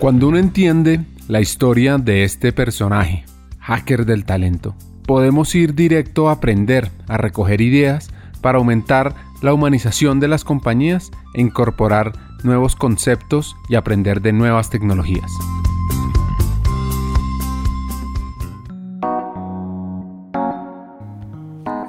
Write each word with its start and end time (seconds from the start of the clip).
Cuando 0.00 0.28
uno 0.28 0.38
entiende 0.38 1.04
la 1.28 1.42
historia 1.42 1.98
de 1.98 2.24
este 2.24 2.54
personaje, 2.54 3.26
hacker 3.58 4.06
del 4.06 4.24
talento, 4.24 4.74
podemos 5.06 5.54
ir 5.54 5.74
directo 5.74 6.30
a 6.30 6.32
aprender, 6.32 6.88
a 7.06 7.18
recoger 7.18 7.60
ideas 7.60 8.08
para 8.40 8.56
aumentar 8.56 9.14
la 9.42 9.52
humanización 9.52 10.18
de 10.18 10.28
las 10.28 10.42
compañías 10.42 11.10
e 11.34 11.42
incorporar 11.42 12.12
nuevos 12.44 12.76
conceptos 12.76 13.54
y 13.68 13.74
aprender 13.74 14.22
de 14.22 14.32
nuevas 14.32 14.70
tecnologías. 14.70 15.30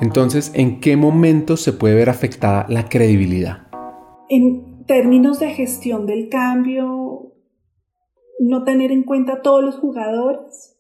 Entonces, 0.02 0.52
¿en 0.54 0.82
qué 0.82 0.98
momento 0.98 1.56
se 1.56 1.72
puede 1.72 1.96
ver 1.96 2.10
afectada 2.10 2.66
la 2.68 2.90
credibilidad? 2.90 3.68
En 4.28 4.86
términos 4.86 5.40
de 5.40 5.54
gestión 5.54 6.06
del 6.06 6.28
cambio, 6.28 7.31
no 8.42 8.64
tener 8.64 8.92
en 8.92 9.04
cuenta 9.04 9.42
todos 9.42 9.64
los 9.64 9.78
jugadores. 9.78 10.78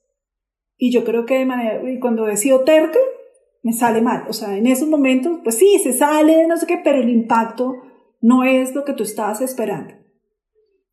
Y 0.77 0.91
yo 0.91 1.03
creo 1.03 1.25
que 1.25 1.38
de 1.38 1.45
manera, 1.45 1.79
cuando 1.99 2.27
he 2.27 2.35
sido 2.35 2.63
terca, 2.63 2.97
me 3.61 3.73
sale 3.73 4.02
mal. 4.02 4.25
O 4.27 4.33
sea, 4.33 4.57
en 4.57 4.65
esos 4.65 4.89
momentos, 4.89 5.39
pues 5.43 5.57
sí, 5.57 5.77
se 5.77 5.93
sale, 5.93 6.47
no 6.47 6.57
sé 6.57 6.66
qué, 6.66 6.81
pero 6.83 6.99
el 6.99 7.09
impacto 7.09 7.75
no 8.19 8.43
es 8.43 8.73
lo 8.73 8.83
que 8.83 8.93
tú 8.93 9.03
estabas 9.03 9.41
esperando. 9.41 9.93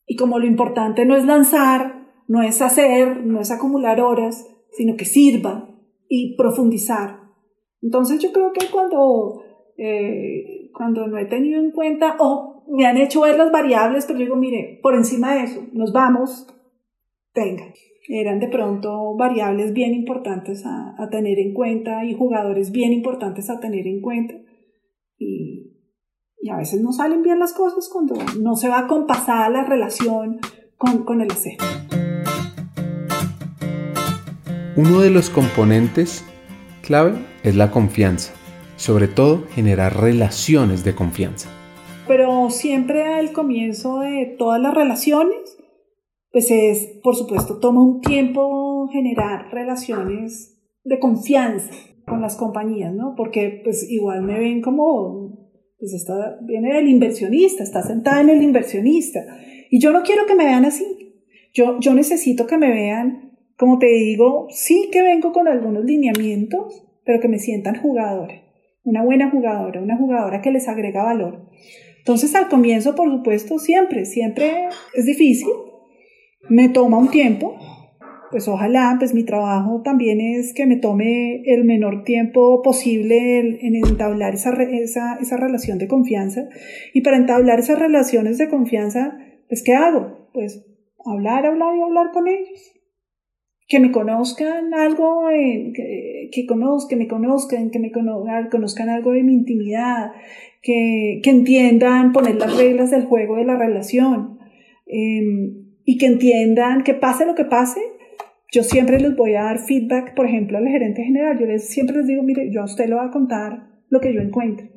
Y 0.06 0.16
como 0.16 0.38
lo 0.38 0.46
importante 0.46 1.06
no 1.06 1.16
es 1.16 1.24
lanzar, 1.24 2.06
no 2.26 2.42
es 2.42 2.60
hacer, 2.60 3.24
no 3.24 3.40
es 3.40 3.50
acumular 3.50 4.00
horas, 4.00 4.46
sino 4.72 4.96
que 4.96 5.06
sirva 5.06 5.70
y 6.06 6.36
profundizar. 6.36 7.20
Entonces 7.80 8.20
yo 8.20 8.30
creo 8.32 8.52
que 8.52 8.66
cuando, 8.70 9.42
eh, 9.78 10.70
cuando 10.74 11.06
no 11.06 11.16
he 11.16 11.24
tenido 11.24 11.60
en 11.60 11.70
cuenta 11.70 12.16
o 12.18 12.64
me 12.68 12.84
han 12.84 12.98
hecho 12.98 13.22
ver 13.22 13.38
las 13.38 13.50
variables, 13.50 14.04
pero 14.06 14.18
digo, 14.18 14.36
mire, 14.36 14.80
por 14.82 14.94
encima 14.94 15.34
de 15.34 15.44
eso, 15.44 15.62
nos 15.72 15.92
vamos, 15.92 16.46
eran 18.08 18.40
de 18.40 18.48
pronto 18.48 19.14
variables 19.16 19.72
bien 19.72 19.94
importantes 19.94 20.64
a, 20.64 21.08
tener 21.10 21.38
en 21.38 21.52
cuenta 21.52 22.04
y 22.04 22.14
jugadores 22.14 22.70
bien 22.70 22.92
importantes 22.92 23.50
a 23.50 23.60
tener 23.60 23.86
en 23.86 24.00
cuenta. 24.00 24.34
Y, 25.18 25.74
y, 26.40 26.50
a 26.50 26.56
veces 26.56 26.80
no 26.80 26.92
salen 26.92 27.22
bien 27.22 27.38
las 27.38 27.52
cosas 27.52 27.88
cuando 27.92 28.14
no 28.40 28.56
se 28.56 28.68
va 28.68 28.86
compasada 28.86 29.48
la 29.50 29.64
relación 29.64 30.38
con, 30.76 31.04
con 31.04 31.20
el 31.20 31.30
hacer. 31.30 31.56
Uno 34.76 35.00
de 35.00 35.10
los 35.10 35.28
componentes 35.28 36.24
clave 36.82 37.18
es 37.42 37.56
la 37.56 37.70
confianza, 37.70 38.32
sobre 38.76 39.08
todo 39.08 39.44
generar 39.50 40.00
relaciones 40.00 40.84
de 40.84 40.94
confianza. 40.94 41.50
Pero 42.06 42.48
siempre 42.48 43.02
al 43.02 43.32
comienzo 43.32 43.98
de 43.98 44.36
todas 44.38 44.60
las 44.62 44.72
relaciones 44.72 45.57
pues 46.38 46.52
es, 46.52 47.00
por 47.02 47.16
supuesto, 47.16 47.58
toma 47.58 47.82
un 47.82 48.00
tiempo 48.00 48.86
generar 48.92 49.50
relaciones 49.50 50.56
de 50.84 51.00
confianza 51.00 51.68
con 52.06 52.20
las 52.20 52.36
compañías, 52.36 52.94
¿no? 52.94 53.14
Porque 53.16 53.60
pues 53.64 53.90
igual 53.90 54.22
me 54.22 54.38
ven 54.38 54.62
como, 54.62 55.50
pues 55.80 55.94
esta 55.94 56.38
viene 56.42 56.72
del 56.72 56.86
inversionista, 56.86 57.64
está 57.64 57.82
sentada 57.82 58.20
en 58.20 58.28
el 58.28 58.40
inversionista. 58.40 59.18
Y 59.68 59.80
yo 59.80 59.90
no 59.90 60.04
quiero 60.04 60.26
que 60.26 60.36
me 60.36 60.44
vean 60.44 60.64
así. 60.64 60.84
Yo, 61.52 61.80
yo 61.80 61.92
necesito 61.92 62.46
que 62.46 62.56
me 62.56 62.70
vean, 62.70 63.36
como 63.56 63.80
te 63.80 63.88
digo, 63.88 64.46
sí 64.50 64.90
que 64.92 65.02
vengo 65.02 65.32
con 65.32 65.48
algunos 65.48 65.84
lineamientos, 65.84 66.86
pero 67.04 67.18
que 67.18 67.26
me 67.26 67.40
sientan 67.40 67.82
jugadora. 67.82 68.44
Una 68.84 69.02
buena 69.02 69.28
jugadora, 69.28 69.82
una 69.82 69.96
jugadora 69.96 70.40
que 70.40 70.52
les 70.52 70.68
agrega 70.68 71.02
valor. 71.02 71.48
Entonces 71.98 72.32
al 72.36 72.48
comienzo, 72.48 72.94
por 72.94 73.10
supuesto, 73.10 73.58
siempre, 73.58 74.04
siempre 74.04 74.68
es 74.94 75.04
difícil, 75.04 75.48
me 76.48 76.68
toma 76.68 76.98
un 76.98 77.10
tiempo, 77.10 77.56
pues 78.30 78.46
ojalá, 78.48 78.96
pues 78.98 79.14
mi 79.14 79.24
trabajo 79.24 79.80
también 79.82 80.20
es 80.20 80.52
que 80.52 80.66
me 80.66 80.76
tome 80.76 81.42
el 81.46 81.64
menor 81.64 82.04
tiempo 82.04 82.60
posible 82.62 83.38
en, 83.38 83.74
entablar 83.74 84.34
esa, 84.34 84.52
esa, 84.62 85.16
esa, 85.20 85.36
relación 85.36 85.78
de 85.78 85.88
confianza. 85.88 86.48
Y 86.92 87.00
para 87.00 87.16
entablar 87.16 87.58
esas 87.58 87.78
relaciones 87.78 88.38
de 88.38 88.48
confianza, 88.48 89.18
pues 89.48 89.62
¿qué 89.62 89.74
hago? 89.74 90.28
Pues 90.34 90.66
hablar, 91.06 91.46
hablar 91.46 91.76
y 91.76 91.80
hablar 91.80 92.10
con 92.12 92.28
ellos. 92.28 92.74
Que 93.66 93.80
me 93.80 93.92
conozcan 93.92 94.72
algo, 94.74 95.28
que, 95.74 96.30
que, 96.32 96.46
conozcan, 96.46 96.98
que 96.98 97.04
me 97.04 97.08
conozcan, 97.08 97.70
que 97.70 97.78
me 97.78 97.90
conozcan 97.90 98.88
algo 98.88 99.12
de 99.12 99.22
mi 99.22 99.34
intimidad, 99.34 100.12
que, 100.62 101.20
que 101.22 101.30
entiendan 101.30 102.12
poner 102.12 102.36
las 102.36 102.56
reglas 102.56 102.90
del 102.90 103.04
juego 103.04 103.36
de 103.36 103.44
la 103.44 103.56
relación. 103.56 104.38
Eh, 104.86 105.57
y 105.90 105.96
que 105.96 106.04
entiendan 106.04 106.82
que 106.84 106.92
pase 106.92 107.24
lo 107.24 107.34
que 107.34 107.46
pase, 107.46 107.80
yo 108.52 108.62
siempre 108.62 109.00
les 109.00 109.16
voy 109.16 109.36
a 109.36 109.44
dar 109.44 109.58
feedback, 109.58 110.14
por 110.14 110.26
ejemplo, 110.26 110.58
al 110.58 110.68
gerente 110.68 111.02
general, 111.02 111.38
yo 111.38 111.46
les, 111.46 111.66
siempre 111.70 111.96
les 111.96 112.06
digo, 112.06 112.22
mire, 112.22 112.52
yo 112.52 112.60
a 112.60 112.66
usted 112.66 112.90
le 112.90 112.94
voy 112.94 113.06
a 113.06 113.10
contar 113.10 113.70
lo 113.88 113.98
que 113.98 114.12
yo 114.12 114.20
encuentre, 114.20 114.70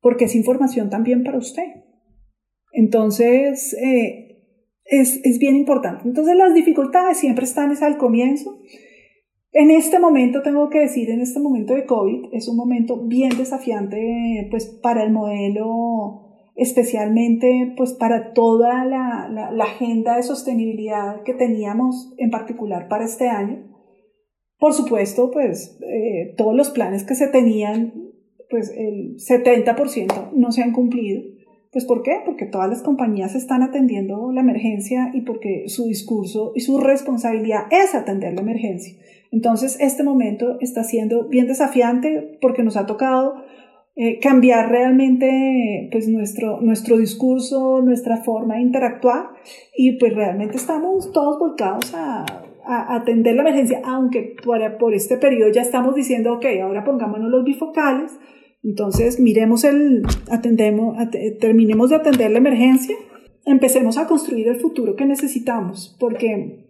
porque 0.00 0.26
es 0.26 0.36
información 0.36 0.88
también 0.88 1.24
para 1.24 1.38
usted. 1.38 1.64
Entonces, 2.70 3.74
eh, 3.74 4.38
es, 4.84 5.20
es, 5.24 5.40
bien 5.40 5.56
importante. 5.56 6.06
Entonces, 6.06 6.36
las 6.36 6.54
dificultades 6.54 7.16
siempre 7.16 7.44
están 7.44 7.72
es 7.72 7.82
al 7.82 7.96
comienzo. 7.96 8.60
En 9.50 9.72
este 9.72 9.98
momento, 9.98 10.42
tengo 10.42 10.70
que 10.70 10.78
decir, 10.78 11.10
en 11.10 11.22
este 11.22 11.40
momento 11.40 11.74
de 11.74 11.86
COVID, 11.86 12.26
es 12.34 12.46
un 12.46 12.56
momento 12.56 13.04
bien 13.08 13.36
desafiante 13.36 14.46
pues, 14.48 14.66
para 14.80 15.02
el 15.02 15.10
modelo 15.10 16.25
especialmente 16.56 17.74
pues 17.76 17.92
para 17.92 18.32
toda 18.32 18.84
la, 18.84 19.28
la, 19.30 19.64
agenda 19.64 20.16
de 20.16 20.22
sostenibilidad 20.22 21.22
que 21.22 21.34
teníamos 21.34 22.14
en 22.16 22.30
particular 22.30 22.88
para 22.88 23.04
este 23.04 23.28
año. 23.28 23.62
Por 24.58 24.72
supuesto, 24.72 25.30
pues 25.30 25.78
eh, 25.82 26.34
todos 26.36 26.56
los 26.56 26.70
planes 26.70 27.04
que 27.04 27.14
se 27.14 27.28
tenían, 27.28 27.92
pues 28.48 28.72
el 28.74 29.16
70% 29.16 30.32
no 30.32 30.50
se 30.50 30.62
han 30.62 30.72
cumplido. 30.72 31.22
Pues 31.72 31.84
¿por 31.84 32.02
qué? 32.02 32.20
Porque 32.24 32.46
todas 32.46 32.70
las 32.70 32.82
compañías 32.82 33.34
están 33.34 33.62
atendiendo 33.62 34.32
la 34.32 34.40
emergencia 34.40 35.10
y 35.12 35.22
porque 35.22 35.64
su 35.66 35.84
discurso 35.84 36.52
y 36.54 36.60
su 36.60 36.80
responsabilidad 36.80 37.64
es 37.70 37.94
atender 37.94 38.32
la 38.32 38.40
emergencia. 38.40 38.96
Entonces, 39.30 39.76
este 39.80 40.02
momento 40.02 40.56
está 40.60 40.84
siendo 40.84 41.28
bien 41.28 41.46
desafiante 41.46 42.38
porque 42.40 42.62
nos 42.62 42.78
ha 42.78 42.86
tocado 42.86 43.34
eh, 43.96 44.20
cambiar 44.20 44.70
realmente 44.70 45.88
pues 45.90 46.06
nuestro, 46.08 46.60
nuestro 46.60 46.98
discurso, 46.98 47.80
nuestra 47.82 48.18
forma 48.18 48.56
de 48.56 48.62
interactuar. 48.62 49.30
Y 49.76 49.98
pues 49.98 50.14
realmente 50.14 50.56
estamos 50.56 51.12
todos 51.12 51.38
volcados 51.38 51.94
a, 51.94 52.24
a 52.66 52.96
atender 52.96 53.34
la 53.36 53.42
emergencia, 53.42 53.80
aunque 53.84 54.36
por, 54.44 54.58
por 54.78 54.92
este 54.94 55.16
periodo 55.16 55.50
ya 55.50 55.62
estamos 55.62 55.94
diciendo, 55.94 56.34
ok, 56.34 56.46
ahora 56.62 56.84
pongámonos 56.84 57.30
los 57.30 57.44
bifocales, 57.44 58.12
entonces 58.62 59.20
miremos 59.20 59.62
el, 59.64 60.02
atendemos, 60.30 60.96
terminemos 61.40 61.90
de 61.90 61.96
atender 61.96 62.32
la 62.32 62.38
emergencia, 62.38 62.96
empecemos 63.44 63.96
a 63.96 64.08
construir 64.08 64.48
el 64.48 64.56
futuro 64.56 64.96
que 64.96 65.06
necesitamos, 65.06 65.96
porque 66.00 66.66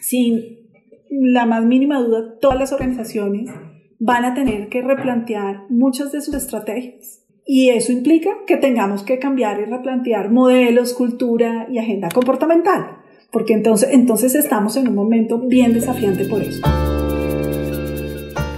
sin 0.00 0.60
la 1.10 1.44
más 1.44 1.64
mínima 1.64 2.00
duda, 2.00 2.38
todas 2.40 2.58
las 2.58 2.72
organizaciones 2.72 3.50
van 4.04 4.24
a 4.24 4.34
tener 4.34 4.68
que 4.68 4.82
replantear 4.82 5.62
muchas 5.68 6.10
de 6.10 6.20
sus 6.20 6.34
estrategias. 6.34 7.20
Y 7.46 7.68
eso 7.68 7.92
implica 7.92 8.30
que 8.48 8.56
tengamos 8.56 9.04
que 9.04 9.20
cambiar 9.20 9.60
y 9.60 9.64
replantear 9.64 10.28
modelos, 10.32 10.92
cultura 10.92 11.68
y 11.70 11.78
agenda 11.78 12.08
comportamental, 12.12 12.96
porque 13.30 13.52
entonces, 13.52 13.90
entonces 13.92 14.34
estamos 14.34 14.76
en 14.76 14.88
un 14.88 14.96
momento 14.96 15.38
bien 15.38 15.72
desafiante 15.72 16.24
por 16.24 16.42
eso. 16.42 16.62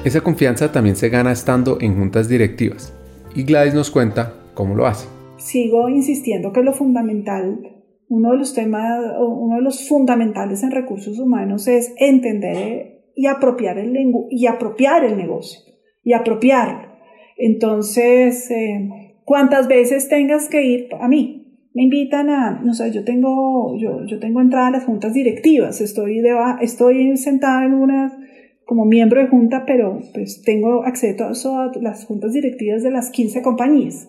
Esa 0.02 0.22
confianza 0.22 0.72
también 0.72 0.96
se 0.96 1.10
gana 1.10 1.32
estando 1.32 1.78
en 1.78 1.94
juntas 1.94 2.26
directivas. 2.26 2.94
Y 3.34 3.42
Gladys 3.42 3.74
nos 3.74 3.90
cuenta 3.90 4.34
cómo 4.54 4.74
lo 4.74 4.86
hace. 4.86 5.08
Sigo 5.36 5.90
insistiendo 5.90 6.52
que 6.52 6.62
lo 6.62 6.72
fundamental, 6.72 7.60
uno 8.08 8.30
de 8.32 8.38
los 8.38 8.54
temas, 8.54 8.98
uno 9.18 9.56
de 9.56 9.62
los 9.62 9.86
fundamentales 9.88 10.62
en 10.62 10.70
recursos 10.70 11.18
humanos 11.18 11.68
es 11.68 11.92
entender 11.98 12.93
y 13.14 13.26
apropiar 13.26 13.78
el, 13.78 13.96
y 14.30 14.46
apropiar 14.46 15.04
el 15.04 15.16
negocio 15.16 15.60
y 16.02 16.12
apropiarlo. 16.12 16.94
Entonces, 17.36 18.50
eh, 18.50 18.90
¿cuántas 19.24 19.66
veces 19.66 20.08
tengas 20.08 20.48
que 20.48 20.64
ir 20.64 20.88
a 21.00 21.08
mí? 21.08 21.40
Me 21.74 21.82
invitan 21.82 22.30
a, 22.30 22.60
no 22.62 22.72
sé, 22.72 22.92
yo 22.92 23.04
tengo, 23.04 23.76
yo, 23.76 24.04
yo 24.06 24.20
tengo 24.20 24.40
entrada 24.40 24.68
a 24.68 24.70
las 24.70 24.84
juntas 24.84 25.12
directivas, 25.12 25.80
estoy, 25.80 26.20
de, 26.20 26.32
estoy 26.60 27.16
sentada 27.16 27.64
en 27.64 27.74
una, 27.74 28.16
como 28.64 28.84
miembro 28.84 29.20
de 29.20 29.26
junta, 29.26 29.64
pero 29.66 29.98
pues 30.12 30.42
tengo 30.42 30.84
acceso 30.84 31.58
a 31.58 31.72
las 31.80 32.04
juntas 32.04 32.32
directivas 32.32 32.84
de 32.84 32.92
las 32.92 33.10
15 33.10 33.42
compañías. 33.42 34.08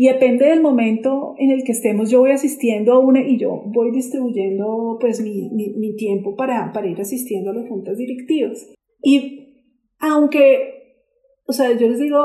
Y 0.00 0.06
depende 0.06 0.46
del 0.46 0.62
momento 0.62 1.34
en 1.36 1.50
el 1.50 1.62
que 1.62 1.72
estemos, 1.72 2.10
yo 2.10 2.20
voy 2.20 2.30
asistiendo 2.30 2.94
a 2.94 2.98
una 2.98 3.20
y 3.20 3.36
yo 3.36 3.64
voy 3.66 3.90
distribuyendo 3.90 4.96
pues 4.98 5.20
mi, 5.20 5.50
mi, 5.50 5.94
tiempo 5.94 6.36
para, 6.36 6.72
para 6.72 6.88
ir 6.88 6.98
asistiendo 6.98 7.50
a 7.50 7.52
las 7.52 7.68
juntas 7.68 7.98
directivas. 7.98 8.72
Y 9.02 9.66
aunque 9.98 11.04
o 11.44 11.52
sea, 11.52 11.76
yo 11.76 11.86
les 11.86 11.98
digo, 11.98 12.16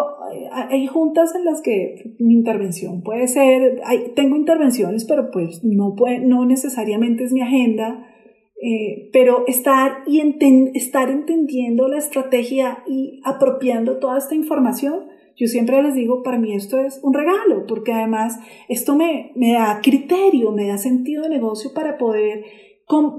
hay 0.53 0.87
juntas 0.87 1.35
en 1.35 1.43
las 1.43 1.61
que 1.61 2.15
mi 2.17 2.35
intervención 2.35 3.03
puede 3.03 3.27
ser, 3.27 3.81
hay, 3.83 4.13
tengo 4.15 4.37
intervenciones, 4.37 5.03
pero 5.03 5.29
pues 5.29 5.59
no, 5.65 5.95
puede, 5.97 6.19
no 6.19 6.45
necesariamente 6.45 7.25
es 7.25 7.33
mi 7.33 7.41
agenda, 7.41 8.07
eh, 8.61 9.09
pero 9.11 9.43
estar, 9.47 9.97
y 10.07 10.21
estar 10.75 11.09
entendiendo 11.09 11.89
la 11.89 11.97
estrategia 11.97 12.85
y 12.87 13.19
apropiando 13.25 13.99
toda 13.99 14.17
esta 14.17 14.33
información, 14.33 15.09
yo 15.37 15.47
siempre 15.47 15.81
les 15.83 15.95
digo, 15.95 16.23
para 16.23 16.37
mí 16.37 16.55
esto 16.55 16.79
es 16.79 16.99
un 17.03 17.13
regalo, 17.13 17.65
porque 17.67 17.91
además 17.91 18.39
esto 18.69 18.95
me, 18.95 19.31
me 19.35 19.53
da 19.53 19.79
criterio, 19.83 20.51
me 20.51 20.67
da 20.67 20.77
sentido 20.77 21.23
de 21.23 21.29
negocio 21.29 21.73
para 21.73 21.97
poder, 21.97 22.43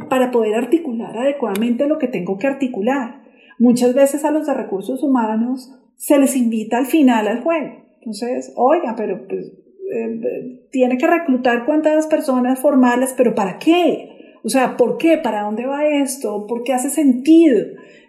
para 0.08 0.30
poder 0.30 0.54
articular 0.54 1.16
adecuadamente 1.16 1.86
lo 1.86 1.98
que 1.98 2.08
tengo 2.08 2.38
que 2.38 2.46
articular. 2.46 3.22
Muchas 3.58 3.94
veces 3.94 4.24
a 4.24 4.30
los 4.30 4.46
de 4.46 4.54
recursos 4.54 5.02
humanos 5.02 5.72
se 5.96 6.18
les 6.18 6.36
invita 6.36 6.78
al 6.78 6.86
final 6.86 7.28
al 7.28 7.42
juego. 7.42 7.84
Entonces, 7.98 8.52
oiga, 8.56 8.94
pero 8.96 9.26
pues, 9.26 9.52
eh, 9.92 10.60
tiene 10.70 10.96
que 10.98 11.06
reclutar 11.06 11.64
cuántas 11.66 12.06
personas 12.06 12.60
formales, 12.60 13.14
pero 13.16 13.34
¿para 13.34 13.58
qué? 13.58 14.38
O 14.42 14.48
sea, 14.48 14.76
¿por 14.76 14.96
qué? 14.96 15.19
¿Para 15.19 15.42
dónde 15.42 15.66
va 15.66 15.86
esto? 15.86 16.46
¿Por 16.46 16.62
qué 16.62 16.72
hace 16.72 16.88
sentido? 16.88 17.58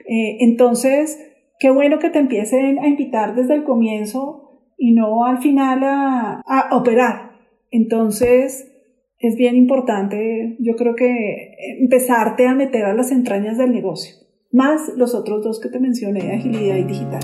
Eh, 0.06 0.38
entonces, 0.40 1.27
qué 1.60 1.72
bueno 1.72 2.00
que 2.00 2.10
te 2.10 2.20
empiecen 2.20 2.80
a 2.80 2.88
invitar 2.88 3.36
desde 3.36 3.56
el 3.56 3.64
comienzo 3.64 4.62
y 4.78 4.94
no 4.94 5.26
al 5.26 5.40
final 5.40 5.82
a, 5.84 6.44
operar. 6.72 7.32
Entonces, 7.72 8.72
es 9.20 9.36
bien 9.36 9.56
importante, 9.56 10.56
yo 10.60 10.76
creo 10.76 10.96
que 10.96 11.56
empezarte 11.80 12.48
a 12.48 12.54
meter 12.54 12.86
a 12.86 12.94
las 12.94 13.12
entrañas 13.12 13.58
del 13.58 13.72
negocio, 13.72 14.16
más 14.52 14.82
los 14.96 15.16
otros 15.16 15.44
dos 15.44 15.60
que 15.60 15.70
te 15.70 15.80
mencioné, 15.80 16.34
agilidad 16.34 16.78
y 16.78 16.84
digital. 16.84 17.22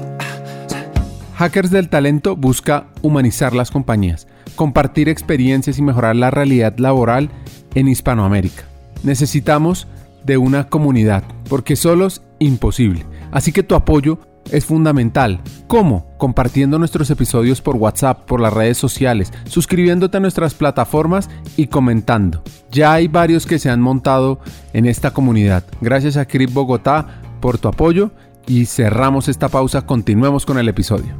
Hackers 1.35 1.71
del 1.71 1.89
Talento 1.89 2.35
busca 2.35 2.87
humanizar 3.01 3.53
las 3.53 3.71
compañías, 3.71 4.27
compartir 4.55 5.09
experiencias 5.09 5.77
y 5.77 5.81
mejorar 5.81 6.15
la 6.15 6.31
realidad 6.31 6.77
laboral 6.77 7.29
en 7.75 7.87
Hispanoamérica. 7.87 8.63
Necesitamos 9.03 9.87
de 10.25 10.37
una 10.37 10.69
comunidad, 10.69 11.23
porque 11.49 11.75
solos 11.75 12.23
imposible. 12.39 13.05
Así 13.33 13.51
que 13.51 13.63
tu 13.63 13.73
apoyo 13.73 14.19
es 14.51 14.65
fundamental. 14.65 15.41
¿Cómo? 15.67 16.05
Compartiendo 16.17 16.77
nuestros 16.77 17.09
episodios 17.09 17.61
por 17.61 17.77
WhatsApp, 17.77 18.25
por 18.25 18.39
las 18.39 18.53
redes 18.53 18.77
sociales, 18.77 19.33
suscribiéndote 19.45 20.17
a 20.17 20.19
nuestras 20.19 20.53
plataformas 20.53 21.29
y 21.57 21.67
comentando. 21.67 22.43
Ya 22.71 22.93
hay 22.93 23.07
varios 23.07 23.47
que 23.47 23.57
se 23.57 23.71
han 23.71 23.81
montado 23.81 24.39
en 24.73 24.85
esta 24.85 25.11
comunidad. 25.11 25.63
Gracias 25.81 26.15
a 26.15 26.25
Crip 26.25 26.53
Bogotá 26.53 27.21
por 27.41 27.57
tu 27.57 27.67
apoyo 27.67 28.11
y 28.45 28.65
cerramos 28.67 29.27
esta 29.27 29.49
pausa, 29.49 29.81
continuemos 29.81 30.45
con 30.45 30.59
el 30.59 30.69
episodio. 30.69 31.15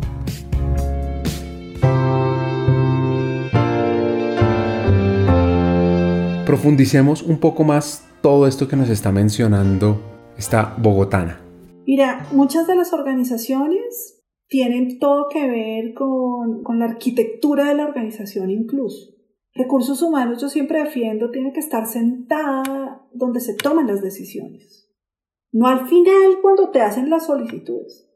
Profundicemos 6.46 7.24
un 7.24 7.40
poco 7.40 7.64
más 7.64 8.04
todo 8.22 8.46
esto 8.46 8.68
que 8.68 8.76
nos 8.76 8.90
está 8.90 9.12
mencionando 9.12 10.00
esta 10.38 10.76
bogotana. 10.78 11.43
Mira, 11.86 12.28
muchas 12.32 12.68
de 12.68 12.76
las 12.76 12.94
organizaciones 12.94 14.24
tienen 14.48 15.00
todo 15.00 15.28
que 15.30 15.48
ver 15.48 15.94
con, 15.94 16.64
con 16.64 16.80
la 16.80 16.86
arquitectura 16.86 17.70
de 17.70 17.76
la 17.76 17.86
organización 17.86 18.52
incluso. 18.52 19.14
Recursos 19.54 20.02
humanos, 20.02 20.42
yo 20.42 20.50
siempre 20.50 20.84
defiendo, 20.84 21.32
tiene 21.32 21.54
que 21.54 21.60
estar 21.60 21.86
sentada 21.86 23.08
donde 23.14 23.40
se 23.40 23.56
toman 23.56 23.88
las 23.88 24.02
decisiones 24.02 24.84
no 25.54 25.68
al 25.68 25.88
final 25.88 26.42
cuando 26.42 26.72
te 26.72 26.82
hacen 26.82 27.10
las 27.10 27.28
solicitudes. 27.28 28.10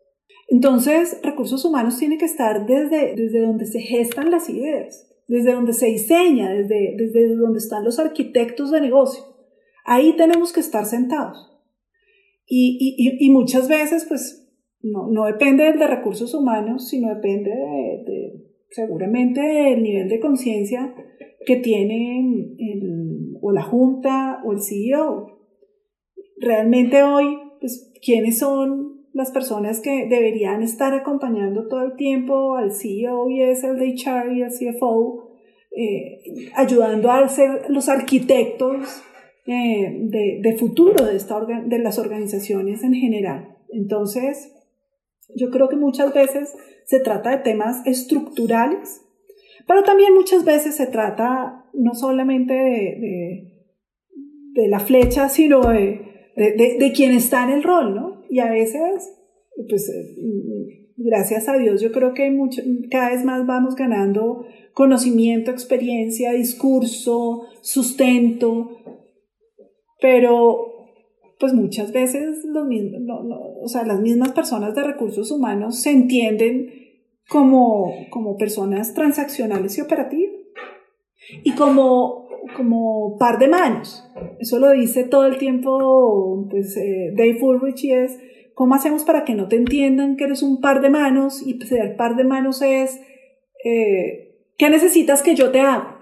Entonces, 0.49 1.19
recursos 1.23 1.63
humanos 1.63 1.97
tiene 1.97 2.17
que 2.17 2.25
estar 2.25 2.65
desde, 2.65 3.15
desde 3.15 3.41
donde 3.41 3.65
se 3.65 3.79
gestan 3.79 4.31
las 4.31 4.49
ideas, 4.49 5.13
desde 5.27 5.53
donde 5.53 5.73
se 5.73 5.85
diseña, 5.85 6.51
desde, 6.51 6.95
desde 6.97 7.35
donde 7.35 7.59
están 7.59 7.85
los 7.85 7.99
arquitectos 7.99 8.71
de 8.71 8.81
negocio. 8.81 9.23
Ahí 9.85 10.15
tenemos 10.17 10.51
que 10.51 10.61
estar 10.61 10.85
sentados. 10.85 11.56
Y, 12.47 12.77
y, 12.79 13.25
y 13.25 13.29
muchas 13.29 13.67
veces, 13.67 14.05
pues, 14.07 14.49
no, 14.81 15.07
no, 15.11 15.25
depende 15.25 15.73
de 15.73 15.87
recursos 15.87 16.33
humanos, 16.33 16.87
sino 16.87 17.13
depende 17.13 17.51
de, 17.51 18.45
seguramente 18.69 19.41
del 19.41 19.83
nivel 19.83 20.07
de 20.07 20.19
conciencia 20.19 20.95
que 21.45 21.57
tiene 21.57 22.19
el, 22.57 23.37
o 23.41 23.51
la 23.51 23.63
junta 23.63 24.41
o 24.45 24.53
el 24.53 24.61
CEO 24.61 25.37
realmente 26.39 27.03
hoy, 27.03 27.37
pues, 27.59 27.91
¿quiénes 28.03 28.39
son 28.39 29.07
las 29.13 29.31
personas 29.31 29.81
que 29.81 30.07
deberían 30.07 30.61
estar 30.61 30.93
acompañando 30.93 31.67
todo 31.67 31.81
el 31.81 31.95
tiempo 31.95 32.55
al 32.55 32.71
CEO 32.71 33.29
y 33.29 33.41
es 33.41 33.63
el 33.63 33.77
de 33.77 33.95
HR 33.95 34.33
y 34.33 34.41
el 34.43 34.49
CFO, 34.49 35.31
eh, 35.75 36.19
ayudando 36.55 37.11
a 37.11 37.27
ser 37.27 37.65
los 37.69 37.89
arquitectos 37.89 39.03
eh, 39.47 39.97
de, 40.01 40.39
de, 40.41 40.57
futuro 40.57 41.05
de, 41.05 41.15
esta 41.15 41.39
de 41.45 41.79
las 41.79 41.97
organizaciones 41.99 42.83
en 42.83 42.93
general. 42.93 43.57
Entonces, 43.71 44.51
yo 45.35 45.49
creo 45.51 45.69
que 45.69 45.77
muchas 45.77 46.13
veces 46.13 46.53
se 46.85 46.99
trata 46.99 47.31
de 47.31 47.37
temas 47.37 47.85
estructurales, 47.85 49.01
pero 49.65 49.83
también 49.83 50.13
muchas 50.13 50.43
veces 50.45 50.75
se 50.75 50.87
trata 50.87 51.65
no 51.73 51.93
solamente 51.93 52.53
de, 52.53 52.97
de, 52.99 53.57
de 54.53 54.67
la 54.67 54.79
flecha, 54.79 55.29
sino 55.29 55.61
de, 55.61 56.01
de, 56.35 56.77
de, 56.79 56.91
quien 56.91 57.11
está 57.11 57.43
en 57.43 57.51
el 57.51 57.63
rol, 57.63 57.95
¿no? 57.95 58.23
Y 58.29 58.39
a 58.39 58.49
veces, 58.49 59.13
pues, 59.69 59.89
eh, 59.89 60.89
gracias 60.97 61.47
a 61.47 61.57
Dios, 61.57 61.81
yo 61.81 61.91
creo 61.91 62.13
que 62.13 62.29
mucho, 62.31 62.61
cada 62.91 63.11
vez 63.11 63.23
más 63.23 63.45
vamos 63.45 63.75
ganando 63.75 64.45
conocimiento, 64.73 65.51
experiencia, 65.51 66.33
discurso, 66.33 67.43
sustento, 67.61 68.77
pero 69.99 70.73
pues 71.39 71.53
muchas 71.53 71.91
veces 71.91 72.43
los 72.45 72.67
mismos, 72.67 73.01
o 73.61 73.67
sea, 73.67 73.83
las 73.83 73.99
mismas 73.99 74.31
personas 74.31 74.73
de 74.73 74.83
recursos 74.83 75.29
humanos 75.31 75.81
se 75.81 75.91
entienden 75.91 76.73
como, 77.29 77.93
como 78.09 78.37
personas 78.37 78.93
transaccionales 78.93 79.77
y 79.77 79.81
operativas 79.81 80.33
y 81.43 81.51
como 81.53 82.27
como 82.55 83.17
par 83.17 83.39
de 83.39 83.47
manos. 83.47 84.09
Eso 84.39 84.59
lo 84.59 84.71
dice 84.71 85.03
todo 85.03 85.25
el 85.25 85.37
tiempo 85.37 86.47
pues, 86.49 86.77
eh, 86.77 87.11
Dave 87.15 87.37
Ulrich 87.41 87.83
y 87.85 87.91
es, 87.91 88.17
¿cómo 88.53 88.75
hacemos 88.75 89.03
para 89.03 89.23
que 89.23 89.35
no 89.35 89.47
te 89.47 89.55
entiendan 89.55 90.15
que 90.15 90.25
eres 90.25 90.43
un 90.43 90.61
par 90.61 90.81
de 90.81 90.89
manos? 90.89 91.45
Y 91.45 91.59
ser 91.61 91.95
par 91.95 92.15
de 92.15 92.23
manos 92.23 92.61
es, 92.61 92.99
eh, 93.63 94.35
¿qué 94.57 94.69
necesitas 94.69 95.21
que 95.21 95.35
yo 95.35 95.51
te 95.51 95.61
haga? 95.61 95.96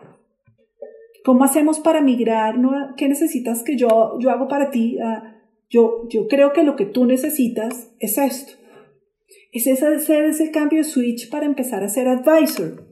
¿Cómo 1.26 1.44
hacemos 1.44 1.80
para 1.80 2.02
migrar? 2.02 2.56
¿Qué 2.98 3.10
necesitas 3.10 3.64
que 3.64 3.76
yo, 3.76 4.20
yo 4.20 4.30
hago 4.30 4.48
para 4.48 4.70
ti? 4.70 5.00
Ah, 5.04 5.42
yo, 5.70 6.08
yo 6.08 6.28
creo 6.28 6.54
que 6.54 6.64
lo 6.64 6.76
que 6.76 6.86
tú 6.86 7.06
necesitas 7.06 7.92
es 8.00 8.20
esto. 8.20 8.54
Es 9.52 9.66
ese, 9.66 9.88
hacer 9.88 10.26
ese 10.26 10.52
cambio 10.52 10.78
de 10.78 10.84
switch 10.84 11.32
para 11.32 11.48
empezar 11.48 11.84
a 11.84 11.90
ser 11.90 12.08
advisor. 12.08 12.88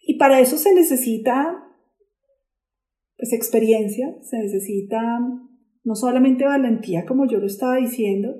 Y 0.00 0.18
para 0.18 0.40
eso 0.40 0.56
se 0.56 0.74
necesita 0.74 1.64
pues 3.16 3.32
experiencia, 3.32 4.16
se 4.22 4.38
necesita 4.38 5.00
no 5.84 5.94
solamente 5.94 6.44
valentía 6.46 7.04
como 7.06 7.28
yo 7.28 7.38
lo 7.38 7.46
estaba 7.46 7.76
diciendo, 7.76 8.34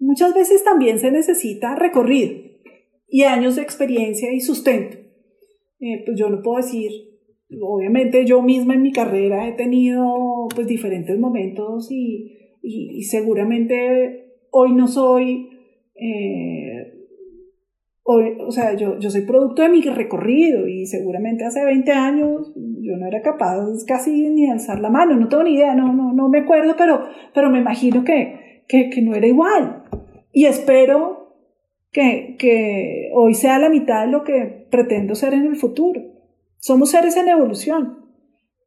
muchas 0.00 0.34
veces 0.34 0.64
también 0.64 0.98
se 0.98 1.12
necesita 1.12 1.76
recorrido 1.76 2.34
y 3.08 3.22
años 3.22 3.54
de 3.54 3.62
experiencia 3.62 4.32
y 4.32 4.40
sustento. 4.40 4.96
Eh, 5.78 6.02
pues 6.04 6.18
yo 6.18 6.28
no 6.30 6.42
puedo 6.42 6.56
decir, 6.56 6.90
obviamente 7.62 8.24
yo 8.24 8.42
misma 8.42 8.74
en 8.74 8.82
mi 8.82 8.92
carrera 8.92 9.48
he 9.48 9.52
tenido 9.52 10.48
pues 10.54 10.66
diferentes 10.66 11.18
momentos 11.18 11.90
y, 11.90 12.56
y, 12.62 13.02
seguramente 13.04 14.34
hoy 14.50 14.72
no 14.72 14.88
soy 14.88 15.50
eh, 15.94 16.96
o, 18.08 18.52
sea, 18.52 18.74
yo, 18.74 18.98
yo 19.00 19.10
soy 19.10 19.22
producto 19.22 19.62
de 19.62 19.68
mi 19.68 19.80
recorrido 19.82 20.68
y 20.68 20.86
seguramente 20.86 21.44
hace 21.44 21.64
20 21.64 21.90
años 21.90 22.52
yo 22.54 22.96
no 22.96 23.06
era 23.06 23.20
capaz 23.20 23.66
casi 23.84 24.28
ni 24.28 24.48
alzar 24.48 24.78
la 24.78 24.90
mano, 24.90 25.16
no 25.16 25.28
tengo 25.28 25.42
ni 25.42 25.54
idea, 25.54 25.74
no, 25.74 25.92
no, 25.92 26.12
no 26.12 26.28
me 26.28 26.38
acuerdo, 26.38 26.74
pero, 26.78 27.00
pero 27.34 27.50
me 27.50 27.58
imagino 27.58 28.04
que, 28.04 28.62
que, 28.68 28.90
que 28.90 29.02
no 29.02 29.14
era 29.16 29.26
igual. 29.26 29.82
Y 30.32 30.44
espero 30.44 31.34
que, 31.90 32.36
que 32.38 33.10
hoy 33.12 33.34
sea 33.34 33.58
la 33.58 33.70
mitad 33.70 34.04
de 34.04 34.12
lo 34.12 34.22
que 34.22 34.68
pretendo 34.70 35.16
ser 35.16 35.34
en 35.34 35.46
el 35.46 35.56
futuro. 35.56 36.15
Somos 36.58 36.90
seres 36.90 37.16
en 37.16 37.28
evolución, 37.28 38.06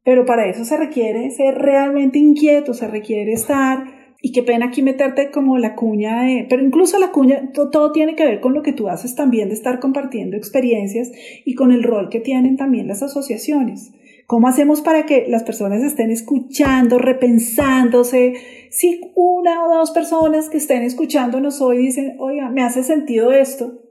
pero 0.03 0.25
para 0.25 0.47
eso 0.47 0.65
se 0.65 0.77
requiere 0.77 1.29
ser 1.31 1.55
realmente 1.55 2.19
inquieto, 2.19 2.73
se 2.73 2.87
requiere 2.87 3.33
estar 3.33 3.99
y 4.21 4.31
qué 4.31 4.43
pena 4.43 4.67
aquí 4.67 4.81
meterte 4.81 5.31
como 5.31 5.57
la 5.57 5.75
cuña 5.75 6.23
de, 6.23 6.45
pero 6.49 6.63
incluso 6.63 6.99
la 6.99 7.11
cuña, 7.11 7.51
todo, 7.53 7.91
tiene 7.91 8.15
que 8.15 8.25
ver 8.25 8.41
con 8.41 8.53
lo 8.53 8.63
que 8.63 8.73
tú 8.73 8.89
haces 8.89 9.15
también 9.15 9.47
de 9.47 9.55
estar 9.55 9.79
compartiendo 9.79 10.35
experiencias 10.35 11.11
y 11.45 11.55
con 11.55 11.71
el 11.71 11.83
rol 11.83 12.09
que 12.09 12.19
tienen 12.19 12.57
también 12.57 12.87
las 12.87 13.01
asociaciones. 13.01 13.91
¿Cómo 14.27 14.47
hacemos 14.47 14.81
para 14.81 15.05
que 15.05 15.25
las 15.27 15.43
personas 15.43 15.81
estén 15.81 16.11
escuchando, 16.11 16.99
repensándose? 16.99 18.33
Si 18.69 19.01
una 19.15 19.65
o 19.65 19.73
dos 19.73 19.91
personas 19.91 20.49
que 20.49 20.57
estén 20.57 20.83
escuchándonos 20.83 21.61
hoy 21.61 21.77
dicen, 21.77 22.15
oiga, 22.19 22.49
me 22.49 22.61
hace 22.61 22.83
sentido 22.83 23.31
esto, 23.31 23.88